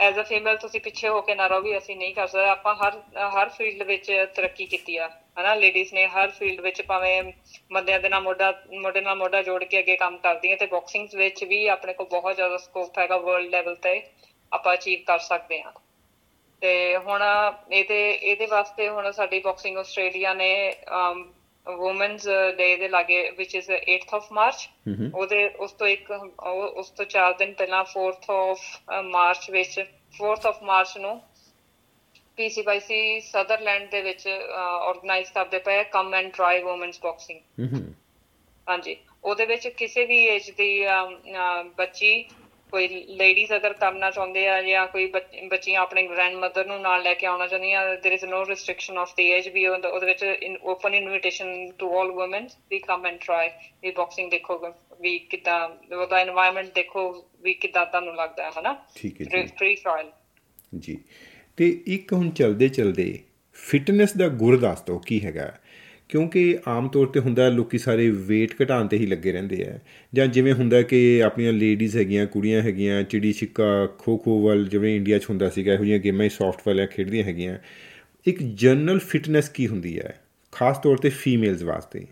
ਐਜ਼ 0.01 0.19
ਅ 0.19 0.23
ਫੀਮੇਲ 0.23 0.57
ਤੁਸੀਂ 0.57 0.79
ਪਿੱਛੇ 0.81 1.07
ਹੋ 1.07 1.21
ਕੇ 1.21 1.33
ਨਾ 1.35 1.47
ਰਹੋ 1.47 1.61
ਵੀ 1.61 1.77
ਅਸੀਂ 1.77 1.95
ਨਹੀਂ 1.97 2.13
ਕਰ 2.15 2.27
ਸਕਦੇ। 2.27 2.47
ਆਪਾਂ 2.49 2.73
ਹਰ 2.75 2.97
ਹਰ 3.35 3.49
ਫੀਲਡ 3.49 3.83
ਵਿੱਚ 3.83 4.11
ਤਰੱਕੀ 4.35 4.65
ਕੀਤੀ 4.65 4.95
ਆ, 4.97 5.07
ਹਨਾ? 5.39 5.53
ਲੇਡੀਜ਼ 5.55 5.93
ਨੇ 5.93 6.05
ਹਰ 6.07 6.29
ਫੀਲਡ 6.29 6.61
ਵਿੱਚ 6.61 6.81
ਭਾਵੇਂ 6.81 7.21
ਬੰਦਿਆਂ 7.71 7.99
ਦੇ 7.99 8.09
ਨਾਲ 8.09 8.21
ਮੋਢਾ 8.21 8.51
ਮੋਢੇ 8.81 9.01
ਨਾਲ 9.01 9.15
ਮੋਢਾ 9.17 9.41
ਜੋੜ 9.41 9.63
ਕੇ 9.63 9.79
ਅੱਗੇ 9.79 9.95
ਕੰਮ 9.97 10.17
ਕਰਦੀਆਂ 10.19 10.57
ਤੇ 10.57 10.65
ਬਾਕਸਿੰਗ 10.67 11.07
ਵਿੱਚ 11.15 11.43
ਵੀ 11.43 11.65
ਆਪਣੇ 11.67 11.93
ਕੋਲ 11.93 12.07
ਬਹੁਤ 12.11 12.35
ਜ਼ਿਆਦਾ 12.35 12.57
ਸਕੋਪ 12.57 12.99
ਹੈਗਾ 12.99 13.17
ਵਰਲਡ 13.19 13.49
ਲੈਵਲ 13.51 13.75
ਤੇ 13.83 14.01
ਆਪਾਂ 14.51 14.73
ਅਚੀਵ 14.73 15.03
ਕਰ 15.07 15.19
ਸਕਦੇ 15.21 15.61
ਹਾਂ। 15.61 15.71
ਤੇ 16.61 16.97
ਹੁਣ 16.97 17.21
ਇਹਦੇ 17.71 17.99
ਇਹਦੇ 18.11 18.45
ਵਾਸਤੇ 18.47 18.87
ਹੁਣ 18.89 19.11
ਸਾਡੀ 19.11 19.39
ਬਾਕਸਿੰਗ 19.41 19.77
ਆਸਟ੍ਰੇਲੀਆ 19.77 20.33
ਨੇ 20.33 20.51
ਵੂਮਨਸ 21.65 22.27
ਡੇ 22.57 22.75
ਦੇ 22.75 22.87
ਲਾਗੇ 22.87 23.19
which 23.31 23.55
is 23.55 23.67
8th 23.73 24.13
of 24.13 24.27
March 24.31 24.67
ਉਹਦੇ 25.13 25.47
ਉਸ 25.59 25.71
ਤੋਂ 25.71 25.87
ਇੱਕ 25.87 26.11
ਉਸ 26.75 26.89
ਤੋਂ 26.89 27.05
4 27.05 27.33
ਦਿਨ 27.39 27.53
ਪਹਿਲਾਂ 27.53 27.83
4th 27.91 28.29
of 28.35 29.03
ਮਾਰਚ 29.03 29.49
ਵਿੱਚ 29.51 29.79
4th 30.13 30.49
of 30.51 30.63
ਮਾਰਚ 30.63 30.97
ਨੂੰ 30.97 31.19
ਪੀਸੀਬਾਈਸੀ 32.37 33.19
ਸਦਰਲੈਂਡ 33.19 33.89
ਦੇ 33.91 34.01
ਵਿੱਚ 34.01 34.27
ਆਰਗੇਨਾਈਜ਼ 34.27 35.31
ਕਰਦੇ 35.33 35.59
ਪਏ 35.59 35.83
come 35.83 36.13
and 36.13 36.31
try 36.33 36.61
women's 36.61 36.99
boxing 37.03 37.69
ਹਾਂਜੀ। 38.67 38.95
ਉਹਦੇ 39.23 39.45
ਵਿੱਚ 39.45 39.67
ਕਿਸੇ 39.67 40.05
ਵੀ 40.05 40.17
ਏਜ 40.25 40.49
ਦੀ 40.51 40.85
ਬੱਚੀ 41.77 42.13
ਕੋਈ 42.71 42.87
ਲੇਡੀਜ਼ 43.09 43.53
ਅਗਰ 43.53 43.73
ਕਰਨਾ 43.73 44.11
ਚਾਹੁੰਦੇ 44.11 44.47
ਆ 44.47 44.61
ਜਾਂ 44.61 44.87
ਕੋਈ 44.87 45.05
ਬੱਚੀਆਂ 45.49 45.81
ਆਪਣੇ 45.81 46.07
ਗ੍ਰੈਂਡਮਦਰ 46.07 46.65
ਨੂੰ 46.65 46.81
ਨਾਲ 46.81 47.03
ਲੈ 47.03 47.13
ਕੇ 47.13 47.27
ਆਉਣਾ 47.27 47.47
ਚਾਹੁੰਦੀਆਂ 47.47 47.81
there 47.95 48.15
is 48.17 48.29
no 48.29 48.47
restriction 48.49 48.97
of 48.97 49.15
the 49.17 49.29
age 49.29 49.47
ਵੀ 49.47 49.65
ਉਹਦੇ 49.67 50.05
ਵਿੱਚ 50.05 50.25
open 50.63 50.93
invitation 50.93 51.71
to 51.79 51.99
all 51.99 52.11
women 52.11 52.47
we 52.69 52.79
come 52.79 53.05
and 53.05 53.19
try 53.19 53.49
ਵੀ 53.83 53.91
ਬਾਕਸਿੰਗ 53.91 54.31
ਦੇਖੋ 54.31 54.73
ਵੀ 55.01 55.17
ਕਿਦਾਂ 55.19 55.69
ਉਹਦਾ 55.95 56.23
এনवायरमेंट 56.23 56.71
ਦੇਖੋ 56.75 57.27
ਵੀ 57.41 57.53
ਕਿਦਾਂ 57.53 57.85
ਤੁਹਾਨੂੰ 57.85 58.15
ਲੱਗਦਾ 58.15 58.43
ਹੈ 58.43 58.51
ਹਨਾ? 58.59 58.73
ਠੀਕ 58.95 59.21
ਹੈ 59.21 59.25
ਜੀ। 59.25 59.47
ਫ੍ਰੀ 59.57 59.75
ਟ੍ਰਾਇਲ 59.75 60.11
ਜੀ। 60.79 60.97
ਤੇ 61.57 61.83
ਇੱਕ 61.87 62.13
ਹੁਣ 62.13 62.29
ਚਲਦੇ 62.29 62.69
ਚਲਦੇ 62.69 63.19
ਫਿਟਨੈਸ 63.53 64.17
ਦਾ 64.17 64.27
ਗੁਰ 64.27 64.57
ਦੱਸ 64.57 64.81
ਦੋ 64.81 64.99
ਕੀ 64.99 65.25
ਹੈਗਾ? 65.25 65.53
ਕਿਉਂਕਿ 66.11 66.57
ਆਮ 66.67 66.87
ਤੌਰ 66.87 67.07
ਤੇ 67.07 67.19
ਹੁੰਦਾ 67.19 67.47
ਲੋਕੀ 67.49 67.77
ਸਾਰੇ 67.77 68.09
weight 68.11 68.55
ਘਟਾਉਣ 68.63 68.87
ਤੇ 68.87 68.97
ਹੀ 68.97 69.05
ਲੱਗੇ 69.05 69.31
ਰਹਿੰਦੇ 69.31 69.65
ਆ। 69.65 69.77
ਜਾਂ 70.13 70.27
ਜਿਵੇਂ 70.27 70.53
ਹੁੰਦਾ 70.53 70.81
ਕਿ 70.81 71.21
ਆਪਣੀਆਂ 71.23 71.53
ਲੇਡੀਜ਼ 71.53 71.97
ਹੈਗੀਆਂ 71.97 72.25
ਕੁੜੀਆਂ 72.25 72.61
ਹੈਗੀਆਂ 72.61 73.03
ਚਿੜੀ 73.03 73.33
ਛਿੱਕਾ 73.33 73.85
ਖੋ 73.99 74.17
ਖੋ 74.17 74.39
ਵੱਲ 74.41 74.67
ਜਿਵੇਂ 74.67 74.95
ਇੰਡੀਆ 74.95 75.17
'ਚ 75.17 75.29
ਹੁੰਦਾ 75.29 75.49
ਸੀਗਾ 75.49 75.73
ਇਹੋ 75.73 75.83
ਜਿਹੀਆਂ 75.83 75.99
ਗੇਮਾਂ 75.99 76.23
ਹੀ 76.23 76.29
ਸੌਫਟ 76.29 76.67
ਵਾਲਿਆਂ 76.67 76.87
ਖੇਡਦੀਆਂ 76.87 77.23
ਹੈਗੀਆਂ। 77.23 77.57
ਇੱਕ 78.27 78.43
ਜਨਰਲ 78.43 78.99
ਫਿਟਨੈਸ 78.99 79.49
ਕੀ 79.49 79.67
ਹੁੰਦੀ 79.67 79.99
ਹੈ? 79.99 80.19
ਖਾਸ 80.51 80.77
ਤੌਰ 80.77 80.97
ਤੇ 80.97 81.09
ਫੀਮੇਲਸ 81.09 81.63
ਵਾਸਤੇ। 81.63 82.07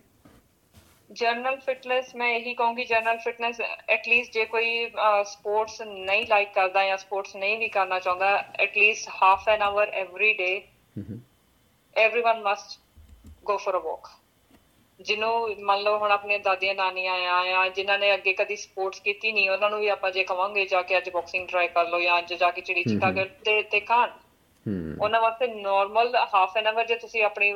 ਜਨਰਲ 1.11 1.55
ਫਿਟਨੈਸ 1.57 2.15
ਮੈਂ 2.15 2.29
ਇਹੀ 2.35 2.53
ਕਹੂੰਗੀ 2.53 2.85
ਜਨਰਲ 2.85 3.17
ਫਿਟਨੈਸ 3.17 3.61
ਐਟਲੀਸਟ 3.89 4.33
ਜੇ 4.33 4.45
ਕੋਈ 4.45 4.91
ਸਪੋਰਟਸ 5.23 5.81
ਨਹੀਂ 5.81 6.25
ਲਾਈਕ 6.29 6.49
ਕਰਦਾ 6.55 6.85
ਜਾਂ 6.87 6.97
ਸਪੋਰਟਸ 6.97 7.35
ਨਹੀਂ 7.35 7.57
ਵੀ 7.59 7.67
ਕਰਨਾ 7.67 7.99
ਚਾਹੁੰਦਾ 7.99 8.35
at least 8.59 9.09
half 9.23 9.49
an 9.49 9.61
hour 9.61 9.87
every 9.87 10.33
day 10.33 10.61
everyone 11.95 12.41
must 12.47 12.77
go 13.43 13.57
for 13.57 13.73
a 13.73 13.81
walk. 13.81 14.09
ਜਿਹਨੂੰ 14.99 15.55
ਮੰਨ 15.59 15.81
ਲਓ 15.81 15.97
ਹੁਣ 15.97 16.11
ਆਪਣੀਆਂ 16.11 16.39
ਦਾਦੀਆਂ 16.39 16.73
ਨਾਨੀਆਂ 16.75 17.13
ਆ 17.27 17.37
ਆ 17.55 17.67
ਜਿਨ੍ਹਾਂ 17.69 17.97
ਨੇ 17.99 18.13
ਅੱਗੇ 18.13 18.33
ਕਦੀ 18.33 18.55
ਸਪੋਰਟਸ 18.55 18.99
ਕੀਤੀ 18.99 19.31
ਨਹੀਂ 19.31 19.49
ਉਹਨਾਂ 19.49 19.69
ਨੂੰ 19.69 19.79
ਵੀ 19.79 19.87
ਆਪਾਂ 19.87 20.11
ਜੇ 20.11 20.23
ਕਵਾਂਗੇ 20.23 20.65
ਜਾ 20.65 20.81
ਕੇ 20.81 20.97
ਅੱਜ 20.97 21.09
ਬਾਕਸਿੰਗ 21.09 21.47
ਟਰਾਈ 21.47 21.67
ਕਰ 21.67 21.87
ਲਓ 21.87 21.99
ਜਾਂ 21.99 22.17
ਅੱਜ 22.17 22.33
ਜਾ 22.33 22.49
ਕੇ 22.51 22.61
ਚਿੜੀ 22.61 22.83
ਚਿੱਕਾ 22.83 23.11
ਕਰ 23.11 23.29
ਤੇ 23.71 23.79
ਕਾਨ 23.79 24.09
ਉਹਨਾਂ 25.01 25.21
ਵਾਸਤੇ 25.21 25.47
ਨਾਰਮਲ 25.47 26.15
ਹਾਫ 26.33 26.57
ਐਨ 26.57 26.67
ਆਵਰ 26.67 26.85
ਜੇ 26.85 26.95
ਤੁਸੀਂ 26.95 27.23
ਆਪਣੀ 27.23 27.53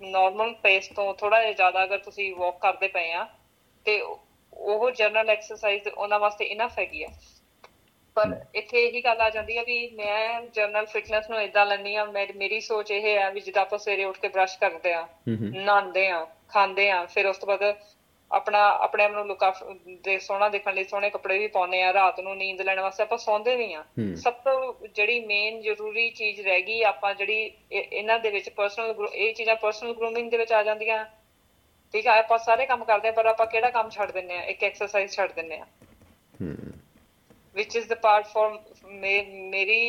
ਨਾਰਮਲ 0.00 0.54
ਪੇਸ 0.62 0.88
ਤੋਂ 0.88 1.12
ਥੋੜਾ 1.14 1.40
ਜਿਹਾ 1.40 1.52
ਜ਼ਿਆਦਾ 1.52 1.84
ਅਗਰ 1.84 1.98
ਤੁਸੀਂ 1.98 2.34
ਵਾਕ 2.34 2.58
ਕਰਦੇ 2.58 2.88
ਪਏ 2.88 3.12
ਆ 3.12 3.26
ਤੇ 3.86 4.00
ਉਹ 4.00 4.90
ਜਨਰਲ 4.90 5.30
ਐਕਸਰਸਾਈਜ਼ 5.30 5.88
ਉਹਨਾਂ 5.88 6.18
ਵਾਸਤੇ 6.20 6.44
ਇਨਫ 6.44 6.78
ਹੈਗੀ 6.78 7.02
ਆ। 7.02 7.08
ਪਰ 8.18 8.34
ਇੱਥੇ 8.54 8.84
ਇਹੀ 8.84 9.00
ਗੱਲ 9.04 9.20
ਆ 9.20 9.28
ਜਾਂਦੀ 9.30 9.56
ਆ 9.56 9.62
ਵੀ 9.62 9.78
ਮੈਂ 9.94 10.40
ਜਨਰਲ 10.54 10.86
ਫਿਟਨੈਸ 10.86 11.28
ਨੂੰ 11.30 11.40
ਇਦਾਂ 11.42 11.66
ਲੈਂਦੀ 11.66 11.94
ਆ 11.94 12.04
ਮੇਰੀ 12.04 12.32
ਮੇਰੀ 12.32 12.60
ਸੋਚ 12.60 12.90
ਇਹ 12.90 13.16
ਹੈ 13.18 13.30
ਵੀ 13.30 13.40
ਜਿੱਦਾਂ 13.40 13.62
ਆਪਾਂ 13.62 13.78
ਸਵੇਰੇ 13.78 14.04
ਉੱਠ 14.04 14.18
ਕੇ 14.18 14.28
ਬ੍ਰਸ਼ 14.28 14.58
ਕਰਦੇ 14.58 14.92
ਆ 14.92 15.06
ਨਹਾਉਂਦੇ 15.28 16.08
ਆ 16.08 16.24
ਖਾਂਦੇ 16.48 16.90
ਆ 16.90 17.04
ਫਿਰ 17.06 17.26
ਉਸ 17.26 17.38
ਤੋਂ 17.38 17.48
ਬਾਅਦ 17.48 17.74
ਆਪਣਾ 18.30 18.58
ਆਪਣੇ 18.78 19.04
ਆਪ 19.04 19.12
ਨੂੰ 19.12 19.26
ਲੁੱਕ 19.26 19.44
ਦੇ 20.04 20.18
ਸੋਹਣਾ 20.18 20.48
ਦੇਖਣ 20.48 20.74
ਲਈ 20.74 20.84
ਸੋਹਣੇ 20.84 21.10
ਕੱਪੜੇ 21.10 21.38
ਵੀ 21.38 21.46
ਪਾਉਂਦੇ 21.46 21.82
ਆ 21.82 21.92
ਰਾਤ 21.92 22.18
ਨੂੰ 22.20 22.36
ਨੀਂਦ 22.36 22.60
ਲੈਣ 22.62 22.80
ਵਾਸਤੇ 22.80 23.02
ਆਪਾਂ 23.02 23.18
ਸੌਂਦੇ 23.18 23.54
ਵੀ 23.56 23.72
ਆ 23.74 23.84
ਸਭ 24.16 24.32
ਤੋਂ 24.44 24.74
ਜਿਹੜੀ 24.88 25.20
ਮੇਨ 25.20 25.60
ਜ਼ਰੂਰੀ 25.60 26.08
ਚੀਜ਼ 26.10 26.40
ਰਹਿ 26.40 26.62
ਗਈ 26.62 26.82
ਆਪਾਂ 26.82 27.14
ਜਿਹੜੀ 27.14 27.40
ਇਹ- 27.72 27.92
ਇਹਨਾਂ 27.92 28.18
ਦੇ 28.18 28.30
ਵਿੱਚ 28.30 28.48
ਪਰਸਨਲ 28.48 29.08
ਇਹ 29.14 29.34
ਚੀਜ਼ਾਂ 29.34 29.56
ਪਰਸਨਲ 29.56 29.94
ਗਰੂਮਿੰਗ 29.94 30.30
ਦੇ 30.30 30.36
ਵਿੱਚ 30.36 30.52
ਆ 30.52 30.62
ਜਾਂਦੀਆਂ। 30.62 31.04
ਠੀਕ 31.94 32.06
ਆ 32.06 32.18
ਆਪਾਂ 32.18 32.38
ਸਾਰੇ 32.38 32.66
ਕੰਮ 32.66 32.84
ਕਰਦੇ 32.84 33.08
ਆ 33.08 33.12
ਪਰ 33.12 33.26
ਆਪਾਂ 33.26 33.46
ਕਿਹੜਾ 33.46 33.70
ਕੰਮ 33.70 33.90
ਛੱਡ 33.90 34.10
ਦਿੰਨੇ 34.12 34.38
ਆ 34.38 34.42
ਇੱਕ 34.44 34.64
ਐਕਸਰਸਾਈਜ਼ 34.64 35.12
ਛੱਡ 35.12 35.32
ਦਿੰਨੇ 35.32 35.58
ਆ 35.58 35.64
ਹੂੰ 36.42 36.56
which 37.58 37.76
is 37.80 37.86
the 37.92 38.00
part 38.06 38.32
for 38.34 38.46
ਮੇਰੀ 39.50 39.80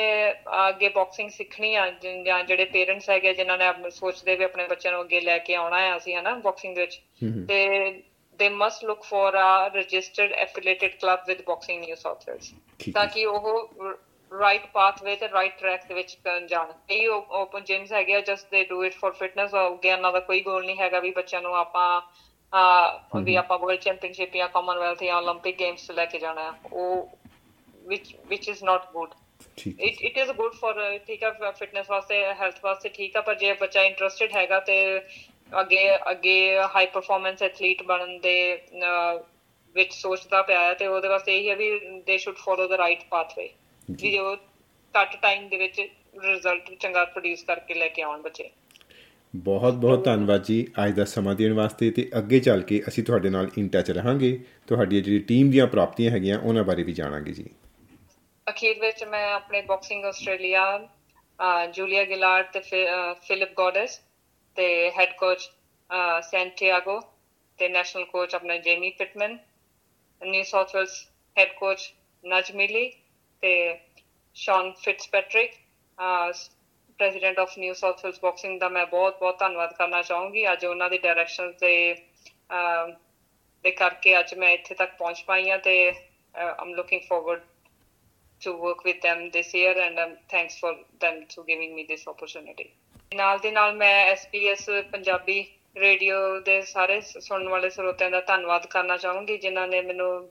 ਅੱਗੇ 0.68 0.88
ਬਾਕਸਿੰਗ 0.88 1.30
ਸਿੱਖਣੀ 1.30 1.74
ਆ 1.74 1.90
ਜਾਂ 2.24 2.42
ਜਿਹੜੇ 2.44 2.64
ਪੇਰੈਂਟਸ 2.64 3.10
ਹੈਗੇ 3.10 3.32
ਜਿਨ੍ਹਾਂ 3.34 3.58
ਨੇ 3.58 3.66
ਆਪਣੇ 3.66 3.90
ਸੋਚਦੇ 3.90 4.36
ਵੀ 4.36 4.44
ਆਪਣੇ 4.44 4.66
ਬੱਚਿਆਂ 4.66 4.92
ਨੂੰ 4.92 5.02
ਅੱਗੇ 5.02 5.20
ਲੈ 5.20 5.38
ਕੇ 5.38 5.54
ਆਉਣਾ 5.54 5.80
ਹੈ 5.80 5.96
ਅਸੀਂ 5.96 6.16
ਹਨਾ 6.16 6.34
ਬਾਕਸਿੰਗ 6.34 6.78
ਵਿੱਚ 6.78 7.00
ਤੇ 7.48 7.90
they 8.40 8.48
must 8.48 8.84
look 8.84 9.02
for 9.02 9.36
a 9.38 9.68
registered 9.74 10.32
affiliated 10.32 10.94
club 11.00 11.24
with 11.26 11.42
boxing 11.46 11.84
New 11.84 11.94
South 11.94 12.28
Wales 12.28 12.52
ਤਾਂ 12.94 13.06
ਕਿ 13.06 13.24
ਉਹ 13.26 13.68
ਰਾਈਟ 14.32 14.66
ਪਾਥਵੇ 14.72 15.14
ਤੇ 15.16 15.28
ਰਾਈਟ 15.28 15.58
ਟਰੈਕ 15.58 15.86
ਦੇ 15.88 15.94
ਵਿੱਚ 15.94 16.14
ਕਰਨ 16.24 16.46
ਜਾਣ। 16.46 16.72
ਇਹ 16.90 17.08
ਓਪਨ 17.08 17.64
ਜਿਮਸ 17.64 17.92
ਹੈਗੇ 17.92 18.14
ਆ 18.14 18.20
ਜਸਟ 18.20 18.50
ਦੇ 18.50 18.62
ਡੂ 18.64 18.82
ਇਟ 18.84 18.94
ਫॉर 18.94 19.12
ਫਿਟਨੈਸ 19.14 19.54
ਹੋ 19.54 19.74
ਗਿਆ 19.76 19.96
ਨਾ 19.96 20.10
ਦਾ 20.10 20.20
ਕੋਈ 20.20 20.40
ਗੋਲ 20.42 20.64
ਨਹੀਂ 20.66 20.76
ਹੈਗਾ 20.78 21.00
ਵੀ 21.00 21.10
ਬੱਚਿਆਂ 21.12 21.42
ਨੂੰ 21.42 21.54
ਆਪਾਂ 21.56 22.00
ਆ 22.52 22.62
ਵੀ 23.16 23.34
ਆਪਾਂ 23.36 23.58
ਵਰਲਡ 23.58 23.80
ਚੈਂਪੀਅਨਸ਼ਿਪ 23.80 24.36
ਜਾਂ 24.36 24.48
ਕਾਮਨਵੈਲਥ 24.48 25.02
ਜਾਂ 25.04 25.20
올림픽 25.20 25.58
ਗੇਮਸ 25.58 25.90
ਲੈ 25.90 26.04
ਕੇ 26.06 26.18
ਜਾਣਾ। 26.18 26.52
ਉਹ 26.72 27.10
which 27.84 28.10
which 28.32 28.48
is 28.50 28.60
not 28.66 28.82
good 28.96 29.14
ਠੀਕ। 29.58 29.80
It 29.80 30.00
it 30.02 30.18
is 30.18 30.30
good 30.32 30.52
for 30.54 30.74
ਠੀਕ 31.06 31.24
ਆ 31.24 31.30
ਫਿਟਨੈਸ 31.50 31.90
ਵਾਸਤੇ 31.90 32.22
ਹੈਲਥ 32.40 32.58
ਵਾਸਤੇ 32.64 32.88
ਠੀਕ 32.88 33.16
ਆ 33.16 33.20
ਪਰ 33.20 33.34
ਜੇ 33.34 33.52
ਬੱਚਾ 33.60 33.82
ਇੰਟਰਸਟਿਡ 33.84 34.36
ਹੈਗਾ 34.36 34.60
ਤੇ 34.60 34.76
ਅੱਗੇ 35.52 35.80
ਅੱਗੇ 36.10 36.36
ਹਾਈ 36.74 36.86
ਪਰਫਾਰਮੈਂਸ 36.92 37.42
ਐਥਲੀਟ 37.42 37.82
ਬਣਨ 37.82 38.18
ਦੇ 38.20 38.36
ਵਿੱਚ 39.74 39.92
ਸੋਚਦਾ 39.94 40.42
ਪਿਆ 40.42 40.60
ਹੈ 40.60 40.74
ਤੇ 40.74 40.86
ਉਹਦੇ 40.86 41.08
ਵਾਸਤੇ 41.08 41.38
ਇਹ 41.38 41.48
ਹੈ 41.50 41.56
ਵੀ 41.56 41.70
they 42.06 42.18
should 42.18 42.36
follow 42.36 42.66
the 42.68 42.72
right 42.78 43.04
pathway 43.10 43.48
ਵੀ 43.88 44.16
ਉਹ 44.18 44.36
ਘੱਟ 44.94 45.16
ਟਾਈਮ 45.22 45.48
ਦੇ 45.48 45.56
ਵਿੱਚ 45.56 45.80
ਰਿਜ਼ਲਟ 45.80 46.72
ਚੰਗਾ 46.80 47.04
ਪ੍ਰੋਡਿਊਸ 47.04 47.42
ਕਰਕੇ 47.44 47.74
ਲੈ 47.74 47.88
ਕੇ 47.88 48.02
ਆਉਣ 48.02 48.22
ਬੱਚੇ। 48.22 48.50
ਬਹੁਤ 49.34 49.74
ਬਹੁਤ 49.74 50.04
ਧੰਨਵਾਦ 50.04 50.42
ਜੀ। 50.44 50.66
ਅੱਜ 50.84 50.92
ਦਾ 50.96 51.04
ਸਮਾਂ 51.04 51.34
ਦੇਣ 51.34 51.52
ਵਾਸਤੇ 51.52 51.90
ਤੇ 51.90 52.08
ਅੱਗੇ 52.18 52.40
ਚੱਲ 52.40 52.62
ਕੇ 52.62 52.82
ਅਸੀਂ 52.88 53.04
ਤੁਹਾਡੇ 53.04 53.30
ਨਾਲ 53.30 53.50
ਇਨ 53.58 53.68
ਟੱਚ 53.68 53.90
ਰਹਾਂਗੇ। 53.90 54.38
ਤੁਹਾਡੀ 54.68 55.00
ਜਿਹੜੀ 55.00 55.18
ਟੀਮ 55.28 55.50
ਦੀਆਂ 55.50 55.66
ਪ੍ਰਾਪਤੀਆਂ 55.66 56.10
ਹੈਗੀਆਂ 56.10 56.38
ਉਹਨਾਂ 56.38 56.64
ਬਾਰੇ 56.64 56.82
ਵੀ 56.82 56.92
ਜਾਣਾਂਗੇ 56.92 57.32
ਜੀ। 57.32 57.44
ਅਖੀਰ 58.46 58.78
ਵਿੱਚ 58.80 59.04
ਮੈਂ 59.04 59.26
ਆਪਣੇ 59.32 59.62
ਬਾਕਸਿੰਗ 59.62 60.04
ਆਸਟ੍ਰੇਲੀਆ 60.04 60.64
ਜੂਲੀਆ 61.74 62.04
ਗਿਲਾਰਡ 62.04 62.46
ਤੇ 62.52 62.60
ਫਿਲਿਪ 63.26 63.52
ਗੋਡਸ 63.56 64.00
ਤੇ 64.56 64.66
ਹੈਡ 64.90 65.12
ਕੋਚ 65.18 65.48
ਸੈਂਟੀਆਗੋ 66.22 67.00
ਤੇ 67.58 67.68
ਨੈਸ਼ਨਲ 67.68 68.04
ਕੋਚ 68.04 68.34
ਆਪਣਾ 68.34 68.56
Jamie 68.56 68.90
Pitman 68.90 69.38
New 70.20 70.42
South 70.42 70.74
Wales 70.76 70.94
head 71.36 71.52
coach 71.52 71.92
ਨਜਮਿਲੀ 72.24 72.90
ਤੇ 73.42 73.78
Shaun 74.36 74.72
Fitzpatrick 74.72 75.54
president 76.98 77.38
of 77.38 77.58
New 77.58 77.74
South 77.74 78.04
Wales 78.04 78.20
boxing 78.22 78.60
ਦਾ 78.60 78.68
ਮੈਂ 78.68 78.86
ਬਹੁਤ 78.86 79.18
ਬਹੁਤ 79.20 79.38
ਧੰਨਵਾਦ 79.38 79.72
ਕਰਨਾ 79.72 80.02
ਚਾਹੂੰਗੀ। 80.02 80.52
ਅੱਜ 80.52 80.66
ਉਹਨਾਂ 80.66 80.90
ਦੇ 80.90 80.98
ਡਾਇਰੈਕਸ਼ਨ 80.98 81.52
ਤੇ 81.52 81.72
ਦੇ 83.64 83.70
ਕਰਕੇ 83.70 84.18
ਅੱਜ 84.18 84.34
ਮੈਂ 84.34 84.50
ਇੱਥੇ 84.50 84.74
ਤੱਕ 84.74 84.96
ਪਹੁੰਚ 84.98 85.22
ਪਾਈ 85.22 85.50
ਹਾਂ 85.50 85.58
ਤੇ 85.58 85.74
I'm 86.34 86.74
looking 86.74 87.00
forward 87.08 87.40
to 88.42 88.52
work 88.60 88.80
with 88.86 88.96
them 89.02 89.20
this 89.34 89.50
year 89.54 89.72
and 89.82 89.98
um, 90.04 90.14
thanks 90.28 90.54
for 90.60 90.70
them 91.00 91.18
to 91.34 91.42
giving 91.48 91.74
me 91.74 91.82
this 91.90 92.00
opportunity. 92.12 92.64
ਨਾਲ 93.14 93.38
ਦੇ 93.38 93.50
ਨਾਲ 93.50 93.74
ਮੈਂ 93.74 94.16
SPS 94.16 94.64
ਪੰਜਾਬੀ 94.92 95.44
ਰੇਡੀਓ 95.76 96.40
ਦੇ 96.40 96.60
ਸਾਰੇ 96.62 97.00
ਸੁਣਨ 97.00 97.48
ਵਾਲੇ 97.48 97.70
ਸਰੋਤਿਆਂ 97.70 98.10
ਦਾ 98.10 98.20
ਧੰਨਵਾਦ 98.20 98.66
ਕਰਨਾ 98.66 98.96
ਚਾਹੂੰਗੀ 98.96 99.36
ਜਿਨ੍ਹਾਂ 99.38 99.66
ਨੇ 99.68 99.80
ਮੈਨੂੰ 99.80 100.28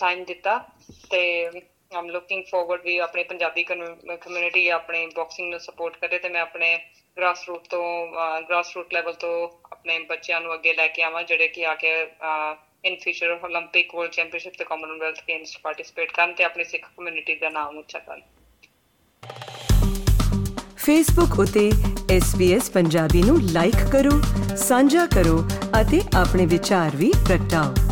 ਟਾਈਮ 0.00 0.24
ਦਿੱਤਾ 0.24 0.58
ਤੇ 1.10 1.22
ਆਮ 1.91 2.09
ਲੁਕਿੰਗ 2.09 2.43
ਫਾਰਵਰਡ 2.43 2.81
ਵੀ 2.81 2.97
ਆਪਣੇ 2.97 3.23
ਪੰਜਾਬੀ 3.23 3.63
ਕਮਿਊਨਿਟੀ 3.63 4.67
ਆਪਣੇ 4.69 5.05
ਬਾਕਸਿੰਗ 5.15 5.49
ਨੂੰ 5.51 5.59
ਸਪੋਰਟ 5.59 5.97
ਕਰੇ 5.97 6.17
ਤੇ 6.17 6.29
ਮੈਂ 6.29 6.41
ਆਪਣੇ 6.41 6.77
ਗ੍ਰਾਸ 7.17 7.47
ਰੂਟ 7.47 7.67
ਤੋਂ 7.67 7.83
ਗ੍ਰਾਸ 8.41 8.75
ਰੂਟ 8.75 8.93
ਲੈਵਲ 8.93 9.13
ਤੋਂ 9.13 9.33
ਆਪਣੇ 9.71 9.99
ਬੱਚਿਆਂ 9.99 10.41
ਨੂੰ 10.41 10.53
ਅੱਗੇ 10.53 10.73
ਲੈ 10.73 10.87
ਕੇ 10.87 11.03
ਆਵਾਂ 11.03 11.23
ਜਿਹੜੇ 11.23 11.47
ਕਿ 11.47 11.65
ਆ 11.65 11.75
ਕੇ 11.75 11.93
ਇਨ 12.83 12.95
ਫਿਊਚਰ 12.95 13.33
올림픽 13.33 13.95
ਵਰਲਡ 13.95 14.11
ਚੈਂਪੀਅਨਸ਼ਿਪ 14.11 14.53
ਤੇ 14.57 14.65
ਕਾਮਨਵੈਲਥ 14.65 15.21
ਗੇਮਸ 15.27 15.57
ਪਾਰਟਿਸਿਪੇਟ 15.57 16.11
ਕਰਨ 16.11 16.33
ਤੇ 16.33 16.43
ਆਪਣੀ 16.43 16.63
ਸਿੱਖ 16.63 16.87
ਕਮਿਊਨਿਟੀ 16.97 17.35
ਦਾ 17.35 17.49
ਨਾਮ 17.49 17.77
ਉੱਚਾ 17.77 17.99
ਕਰਨ 17.99 18.21
ਫੇਸਬੁੱਕ 20.77 21.39
ਉਤੇ 21.39 21.69
SBS 22.11 22.71
ਪੰਜਾਬੀ 22.73 23.23
ਨੂੰ 23.23 23.39
ਲਾਈਕ 23.53 23.75
ਕਰੋ 23.91 24.21
ਸਾਂਝਾ 24.57 25.05
ਕਰੋ 25.05 25.41
ਅਤੇ 25.81 26.01
ਆਪਣੇ 26.17 26.45
ਵਿਚਾਰ 26.45 26.95
ਵੀ 26.95 27.11
ਪ੍ਰਗਟਾਓ 27.27 27.88